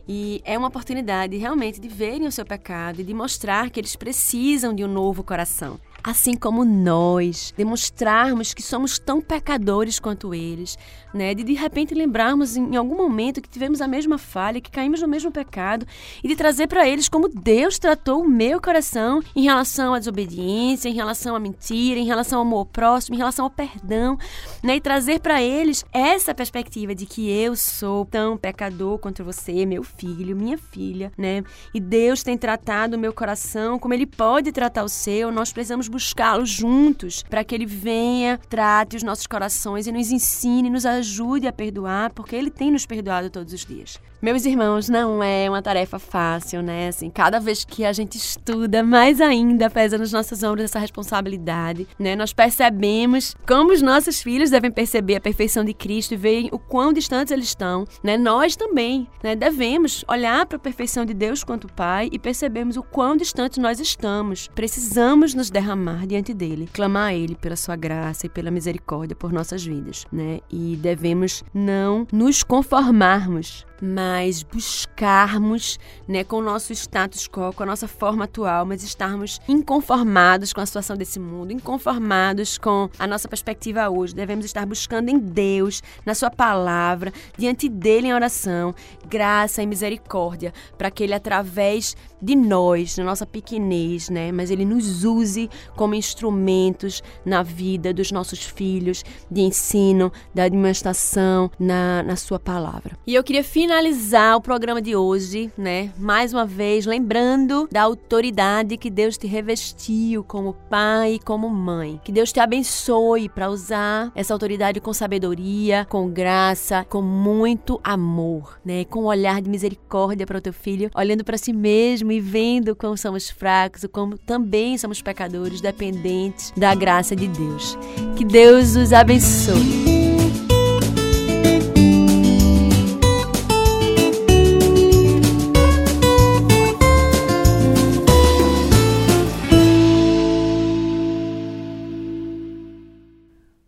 E 0.06 0.42
é 0.44 0.58
uma 0.58 0.68
oportunidade 0.68 1.36
realmente 1.36 1.80
de 1.80 1.88
verem 1.88 2.26
o 2.26 2.32
seu 2.32 2.44
pecado 2.44 3.00
e 3.00 3.04
de 3.04 3.14
mostrar 3.14 3.70
que 3.70 3.80
eles 3.80 3.96
precisam 3.96 4.74
de 4.74 4.84
um 4.84 4.88
novo 4.88 5.22
coração 5.22 5.80
assim 6.04 6.36
como 6.36 6.66
nós, 6.66 7.54
demonstrarmos 7.56 8.52
que 8.52 8.62
somos 8.62 8.98
tão 8.98 9.22
pecadores 9.22 9.98
quanto 9.98 10.34
eles, 10.34 10.76
né? 11.14 11.32
De 11.32 11.42
de 11.42 11.54
repente 11.54 11.94
lembrarmos 11.94 12.56
em 12.56 12.76
algum 12.76 12.94
momento 12.94 13.40
que 13.40 13.48
tivemos 13.48 13.80
a 13.80 13.88
mesma 13.88 14.18
falha, 14.18 14.60
que 14.60 14.70
caímos 14.70 15.00
no 15.00 15.08
mesmo 15.08 15.32
pecado 15.32 15.86
e 16.22 16.28
de 16.28 16.36
trazer 16.36 16.66
para 16.66 16.86
eles 16.86 17.08
como 17.08 17.28
Deus 17.28 17.78
tratou 17.78 18.20
o 18.22 18.28
meu 18.28 18.60
coração 18.60 19.22
em 19.34 19.44
relação 19.44 19.94
à 19.94 19.98
desobediência, 19.98 20.90
em 20.90 20.94
relação 20.94 21.34
à 21.34 21.40
mentira, 21.40 21.98
em 21.98 22.04
relação 22.04 22.40
ao 22.40 22.44
amor 22.44 22.66
próximo, 22.66 23.14
em 23.14 23.18
relação 23.18 23.46
ao 23.46 23.50
perdão, 23.50 24.18
né? 24.62 24.76
E 24.76 24.80
trazer 24.80 25.20
para 25.20 25.40
eles 25.40 25.86
essa 25.90 26.34
perspectiva 26.34 26.94
de 26.94 27.06
que 27.06 27.30
eu 27.30 27.56
sou 27.56 28.04
tão 28.04 28.36
pecador 28.36 28.98
quanto 28.98 29.24
você, 29.24 29.64
meu 29.64 29.82
filho, 29.82 30.36
minha 30.36 30.58
filha, 30.58 31.10
né? 31.16 31.42
E 31.72 31.80
Deus 31.80 32.22
tem 32.22 32.36
tratado 32.36 32.96
o 32.96 32.98
meu 32.98 33.12
coração 33.14 33.78
como 33.78 33.94
ele 33.94 34.06
pode 34.06 34.52
tratar 34.52 34.84
o 34.84 34.88
seu. 34.88 35.32
Nós 35.32 35.50
precisamos 35.50 35.88
buscá-lo 35.94 36.44
juntos 36.44 37.22
para 37.22 37.44
que 37.44 37.54
ele 37.54 37.66
venha, 37.66 38.36
trate 38.48 38.96
os 38.96 39.04
nossos 39.04 39.28
corações 39.28 39.86
e 39.86 39.92
nos 39.92 40.10
ensine, 40.10 40.68
nos 40.68 40.84
ajude 40.84 41.46
a 41.46 41.52
perdoar, 41.52 42.12
porque 42.12 42.34
ele 42.34 42.50
tem 42.50 42.72
nos 42.72 42.84
perdoado 42.84 43.30
todos 43.30 43.52
os 43.52 43.64
dias. 43.64 44.00
Meus 44.24 44.46
irmãos, 44.46 44.88
não 44.88 45.22
é 45.22 45.50
uma 45.50 45.60
tarefa 45.60 45.98
fácil, 45.98 46.62
né? 46.62 46.88
Assim, 46.88 47.10
cada 47.10 47.38
vez 47.38 47.62
que 47.62 47.84
a 47.84 47.92
gente 47.92 48.16
estuda, 48.16 48.82
mais 48.82 49.20
ainda 49.20 49.68
pesa 49.68 49.98
nos 49.98 50.12
nossos 50.12 50.42
ombros 50.42 50.64
essa 50.64 50.78
responsabilidade, 50.78 51.86
né? 51.98 52.16
Nós 52.16 52.32
percebemos 52.32 53.36
como 53.46 53.70
os 53.70 53.82
nossos 53.82 54.22
filhos 54.22 54.48
devem 54.48 54.70
perceber 54.70 55.16
a 55.16 55.20
perfeição 55.20 55.62
de 55.62 55.74
Cristo 55.74 56.14
e 56.14 56.16
ver 56.16 56.48
o 56.52 56.58
quão 56.58 56.90
distantes 56.90 57.32
eles 57.32 57.44
estão, 57.44 57.84
né? 58.02 58.16
Nós 58.16 58.56
também, 58.56 59.06
né? 59.22 59.36
Devemos 59.36 60.06
olhar 60.08 60.46
para 60.46 60.56
a 60.56 60.58
perfeição 60.58 61.04
de 61.04 61.12
Deus 61.12 61.44
quanto 61.44 61.70
Pai 61.70 62.08
e 62.10 62.18
percebemos 62.18 62.78
o 62.78 62.82
quão 62.82 63.18
distantes 63.18 63.58
nós 63.58 63.78
estamos. 63.78 64.48
Precisamos 64.54 65.34
nos 65.34 65.50
derramar 65.50 66.06
diante 66.06 66.32
dele, 66.32 66.66
clamar 66.72 67.08
a 67.08 67.14
ele 67.14 67.34
pela 67.34 67.56
sua 67.56 67.76
graça 67.76 68.24
e 68.24 68.30
pela 68.30 68.50
misericórdia 68.50 69.14
por 69.14 69.30
nossas 69.30 69.62
vidas, 69.62 70.06
né? 70.10 70.40
E 70.50 70.78
devemos 70.80 71.44
não 71.52 72.06
nos 72.10 72.42
conformarmos 72.42 73.66
mas 73.80 74.42
buscarmos, 74.42 75.78
né, 76.06 76.24
com 76.24 76.36
o 76.36 76.42
nosso 76.42 76.72
status 76.72 77.28
quo, 77.28 77.52
com 77.52 77.62
a 77.62 77.66
nossa 77.66 77.88
forma 77.88 78.24
atual, 78.24 78.64
mas 78.64 78.82
estarmos 78.82 79.40
inconformados 79.48 80.52
com 80.52 80.60
a 80.60 80.66
situação 80.66 80.96
desse 80.96 81.18
mundo, 81.18 81.52
inconformados 81.52 82.58
com 82.58 82.88
a 82.98 83.06
nossa 83.06 83.28
perspectiva 83.28 83.88
hoje. 83.88 84.14
Devemos 84.14 84.44
estar 84.44 84.64
buscando 84.66 85.08
em 85.08 85.18
Deus, 85.18 85.82
na 86.04 86.14
sua 86.14 86.30
palavra, 86.30 87.12
diante 87.36 87.68
dele 87.68 88.08
em 88.08 88.14
oração, 88.14 88.74
graça 89.08 89.62
e 89.62 89.66
misericórdia, 89.66 90.52
para 90.78 90.90
que 90.90 91.02
ele 91.02 91.14
através 91.14 91.96
de 92.24 92.34
nós, 92.34 92.96
na 92.96 93.04
nossa 93.04 93.26
pequenez, 93.26 94.08
né, 94.08 94.32
mas 94.32 94.50
ele 94.50 94.64
nos 94.64 95.04
use 95.04 95.50
como 95.76 95.94
instrumentos 95.94 97.02
na 97.24 97.42
vida 97.42 97.92
dos 97.92 98.10
nossos 98.10 98.42
filhos, 98.42 99.04
de 99.30 99.42
ensino, 99.42 100.10
da 100.34 100.44
administração, 100.44 101.50
na, 101.58 102.02
na 102.02 102.16
sua 102.16 102.38
palavra. 102.38 102.96
E 103.06 103.14
eu 103.14 103.22
queria 103.22 103.44
finalizar 103.44 104.36
o 104.36 104.40
programa 104.40 104.80
de 104.80 104.96
hoje, 104.96 105.52
né? 105.56 105.92
Mais 105.98 106.32
uma 106.32 106.46
vez, 106.46 106.86
lembrando 106.86 107.68
da 107.70 107.82
autoridade 107.82 108.76
que 108.76 108.88
Deus 108.88 109.18
te 109.18 109.26
revestiu 109.26 110.24
como 110.24 110.54
pai 110.70 111.14
e 111.14 111.18
como 111.18 111.50
mãe. 111.50 112.00
Que 112.02 112.12
Deus 112.12 112.32
te 112.32 112.40
abençoe 112.40 113.28
para 113.28 113.50
usar 113.50 114.10
essa 114.14 114.32
autoridade 114.32 114.80
com 114.80 114.92
sabedoria, 114.92 115.86
com 115.90 116.08
graça, 116.08 116.86
com 116.88 117.02
muito 117.02 117.78
amor, 117.84 118.58
né? 118.64 118.84
Com 118.84 119.02
um 119.02 119.06
olhar 119.06 119.42
de 119.42 119.50
misericórdia 119.50 120.26
para 120.26 120.38
o 120.38 120.40
teu 120.40 120.52
filho, 120.52 120.90
olhando 120.94 121.24
para 121.24 121.36
si 121.36 121.52
mesmo 121.52 122.13
e 122.14 122.20
vendo 122.20 122.76
como 122.76 122.96
somos 122.96 123.28
fracos, 123.28 123.84
como 123.90 124.16
também 124.16 124.78
somos 124.78 125.02
pecadores, 125.02 125.60
dependentes 125.60 126.52
da 126.56 126.74
graça 126.74 127.16
de 127.16 127.26
Deus. 127.26 127.76
Que 128.16 128.24
Deus 128.24 128.76
os 128.76 128.92
abençoe. 128.92 129.84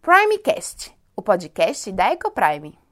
Primecast, 0.00 0.92
o 1.16 1.22
podcast 1.22 1.90
da 1.90 2.12
Ecoprime. 2.12 2.85